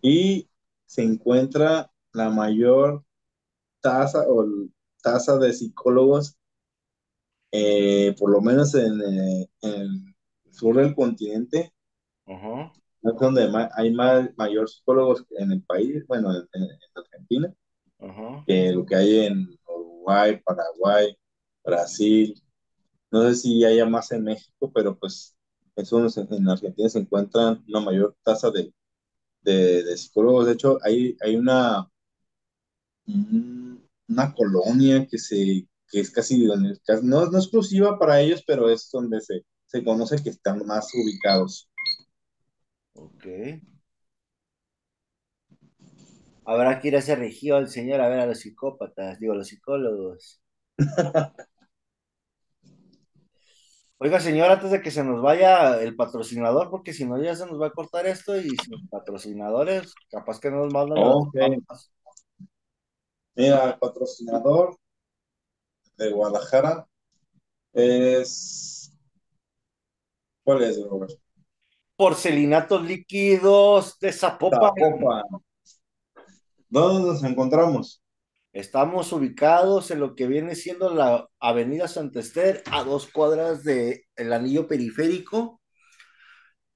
Y 0.01 0.49
se 0.85 1.03
encuentra 1.03 1.93
la 2.13 2.31
mayor 2.31 3.05
tasa 3.81 4.25
o 4.29 4.47
tasa 5.03 5.39
de 5.39 5.53
psicólogos, 5.53 6.37
eh, 7.53 8.15
por 8.19 8.31
lo 8.31 8.41
menos 8.41 8.75
en, 8.75 9.01
eh, 9.01 9.51
en 9.63 9.73
el 9.73 10.15
sur 10.51 10.77
del 10.77 10.95
continente, 10.95 11.73
Ajá, 12.29 12.73
es 13.03 13.15
donde 13.21 13.51
hay 13.75 13.93
más, 13.95 14.31
mayor 14.37 14.69
psicólogos 14.69 15.25
en 15.39 15.53
el 15.53 15.63
país, 15.63 16.07
bueno, 16.07 16.31
en, 16.35 16.47
en- 16.53 16.63
en 16.65 16.79
Argentina, 16.95 17.55
que 18.47 18.73
lo 18.73 18.85
que 18.87 18.97
hay 18.97 19.21
en 19.27 19.49
Uruguay, 19.69 20.41
Paraguay, 20.45 21.17
Brasil. 21.65 22.35
No 23.11 23.23
sé 23.25 23.37
si 23.37 23.65
haya 23.65 23.87
más 23.87 24.13
en 24.13 24.25
México, 24.25 24.73
pero 24.75 24.99
pues 24.99 25.37
eso 25.77 26.01
en 26.07 26.35
en 26.35 26.49
Argentina 26.51 26.89
se 26.91 27.01
encuentran 27.01 27.65
una 27.69 27.81
mayor 27.81 28.17
tasa 28.25 28.51
de, 28.51 28.73
de, 29.43 29.85
de 29.85 29.97
psicólogos. 29.99 30.47
De 30.47 30.53
hecho, 30.55 30.79
hay, 30.85 31.17
hay 31.23 31.37
una, 31.37 31.89
un- 33.07 33.83
una 34.09 34.33
colonia 34.35 35.07
que, 35.07 35.19
se, 35.19 35.67
que 35.89 36.01
es 36.01 36.11
casi- 36.11 36.47
no, 37.03 37.27
no 37.27 37.39
exclusiva 37.39 37.99
para 37.99 38.21
ellos, 38.21 38.43
pero 38.47 38.69
es 38.71 38.89
donde 38.93 39.21
se, 39.21 39.45
se 39.67 39.85
conoce 39.85 40.23
que 40.23 40.31
están 40.31 40.65
más 40.67 40.89
ubicados. 40.95 41.69
Ok. 42.99 43.25
Habrá 46.45 46.81
que 46.81 46.89
ir 46.89 46.97
a 46.97 46.99
esa 47.01 47.15
región, 47.15 47.69
señor, 47.69 48.01
a 48.01 48.09
ver 48.09 48.21
a 48.21 48.27
los 48.27 48.41
psicópatas, 48.41 49.21
digo, 49.21 49.35
a 49.35 49.37
los 49.37 49.49
psicólogos. 49.49 50.41
Oiga, 54.01 54.21
señor, 54.21 54.51
antes 54.51 54.71
de 54.71 54.81
que 54.81 54.91
se 54.91 55.05
nos 55.05 55.21
vaya 55.23 55.81
el 55.83 55.97
patrocinador, 55.97 56.71
porque 56.71 56.93
si 56.93 57.05
no 57.05 57.21
ya 57.23 57.35
se 57.35 57.47
nos 57.47 57.61
va 57.61 57.67
a 57.69 57.73
cortar 57.73 58.07
esto 58.07 58.37
y 58.39 58.51
sin 58.51 58.89
patrocinadores, 58.89 59.93
capaz 60.11 60.41
que 60.41 60.51
no 60.51 60.59
nos 60.65 60.73
mandan 60.73 61.01
a 61.01 61.07
las 61.09 61.17
Ok, 61.17 61.35
papas. 61.39 61.93
mira, 63.37 63.65
el 63.71 63.79
patrocinador 63.79 64.77
de 65.99 66.11
Guadalajara 66.13 66.87
es... 67.75 68.93
¿Cuál 70.43 70.63
es, 70.65 70.81
Robert? 70.83 71.13
Porcelinatos 71.99 72.87
líquidos 72.87 73.99
de 73.99 74.13
Zapopan. 74.13 74.71
Zapopan. 74.79 75.25
¿Dónde 76.69 77.09
nos 77.09 77.25
encontramos? 77.25 78.05
Estamos 78.53 79.13
ubicados 79.13 79.91
en 79.91 79.99
lo 79.99 80.15
que 80.15 80.29
viene 80.29 80.55
siendo 80.55 80.95
la 80.95 81.29
Avenida 81.41 81.89
Santa 81.89 82.21
Esther, 82.21 82.63
a 82.71 82.85
dos 82.85 83.09
cuadras 83.09 83.65
del 83.65 84.33
anillo 84.33 84.69
periférico, 84.69 85.61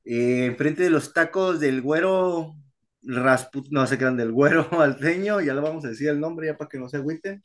eh, 0.04 0.46
enfrente 0.46 0.82
de 0.82 0.90
los 0.90 1.12
tacos 1.12 1.60
del 1.60 1.82
güero 1.82 2.56
Rasput, 3.02 3.68
no 3.70 3.86
se 3.86 3.98
crean, 3.98 4.16
del 4.16 4.32
güero 4.32 4.66
alteño, 4.80 5.40
ya 5.40 5.54
le 5.54 5.60
vamos 5.60 5.84
a 5.84 5.90
decir 5.90 6.08
el 6.08 6.18
nombre 6.18 6.48
ya 6.48 6.56
para 6.56 6.68
que 6.68 6.80
no 6.80 6.88
se 6.88 6.96
agüiten. 6.96 7.40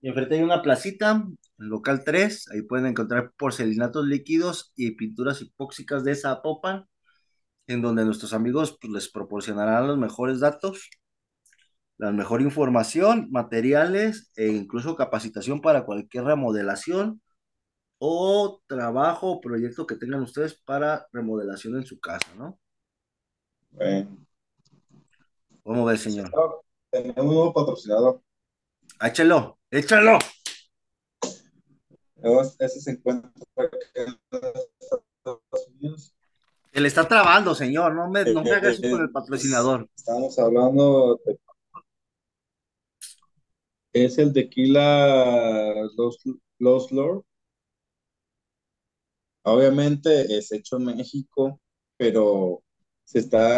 Y 0.00 0.08
enfrente 0.08 0.36
hay 0.36 0.42
una 0.42 0.62
placita, 0.62 1.24
el 1.58 1.66
local 1.66 2.04
3, 2.04 2.48
ahí 2.52 2.62
pueden 2.62 2.86
encontrar 2.86 3.32
porcelinatos 3.36 4.06
líquidos 4.06 4.72
y 4.76 4.92
pinturas 4.92 5.42
hipóxicas 5.42 6.04
de 6.04 6.14
Zapopan, 6.14 6.86
en 7.66 7.82
donde 7.82 8.04
nuestros 8.04 8.32
amigos 8.32 8.76
pues, 8.80 8.92
les 8.92 9.10
proporcionarán 9.10 9.86
los 9.86 9.98
mejores 9.98 10.40
datos 10.40 10.90
la 12.02 12.10
mejor 12.10 12.42
información, 12.42 13.28
materiales 13.30 14.32
e 14.34 14.48
incluso 14.48 14.96
capacitación 14.96 15.60
para 15.60 15.84
cualquier 15.84 16.24
remodelación 16.24 17.22
o 17.98 18.60
trabajo 18.66 19.30
o 19.30 19.40
proyecto 19.40 19.86
que 19.86 19.94
tengan 19.94 20.22
ustedes 20.22 20.60
para 20.64 21.06
remodelación 21.12 21.76
en 21.76 21.86
su 21.86 22.00
casa, 22.00 22.26
¿no? 22.36 22.58
Bueno, 23.70 24.18
¿Cómo 25.62 25.84
ve, 25.84 25.96
señor? 25.96 26.28
tenemos 26.90 27.18
un 27.18 27.26
nuevo 27.26 27.52
patrocinador. 27.54 28.20
Échelo, 29.00 29.60
échalo. 29.70 30.18
Ese 32.58 32.80
se 32.80 32.90
encuentra 32.90 33.30
en 33.94 34.18
Estados 34.80 35.68
Unidos. 35.76 36.16
Se 36.72 36.80
le 36.80 36.88
está 36.88 37.06
trabando, 37.06 37.54
señor. 37.54 37.94
No 37.94 38.08
me, 38.08 38.24
no 38.24 38.42
me 38.42 38.50
haga 38.52 38.70
eso 38.70 38.82
con 38.82 39.02
el 39.02 39.10
patrocinador. 39.10 39.88
Estamos 39.94 40.38
hablando 40.38 41.20
de- 41.24 41.38
es 43.92 44.16
el 44.18 44.32
tequila 44.32 45.74
Los, 45.96 46.18
Los 46.58 46.90
Lord. 46.92 47.24
Obviamente 49.44 50.38
es 50.38 50.52
hecho 50.52 50.76
en 50.76 50.84
México, 50.84 51.60
pero 51.98 52.62
se 53.04 53.18
está 53.18 53.50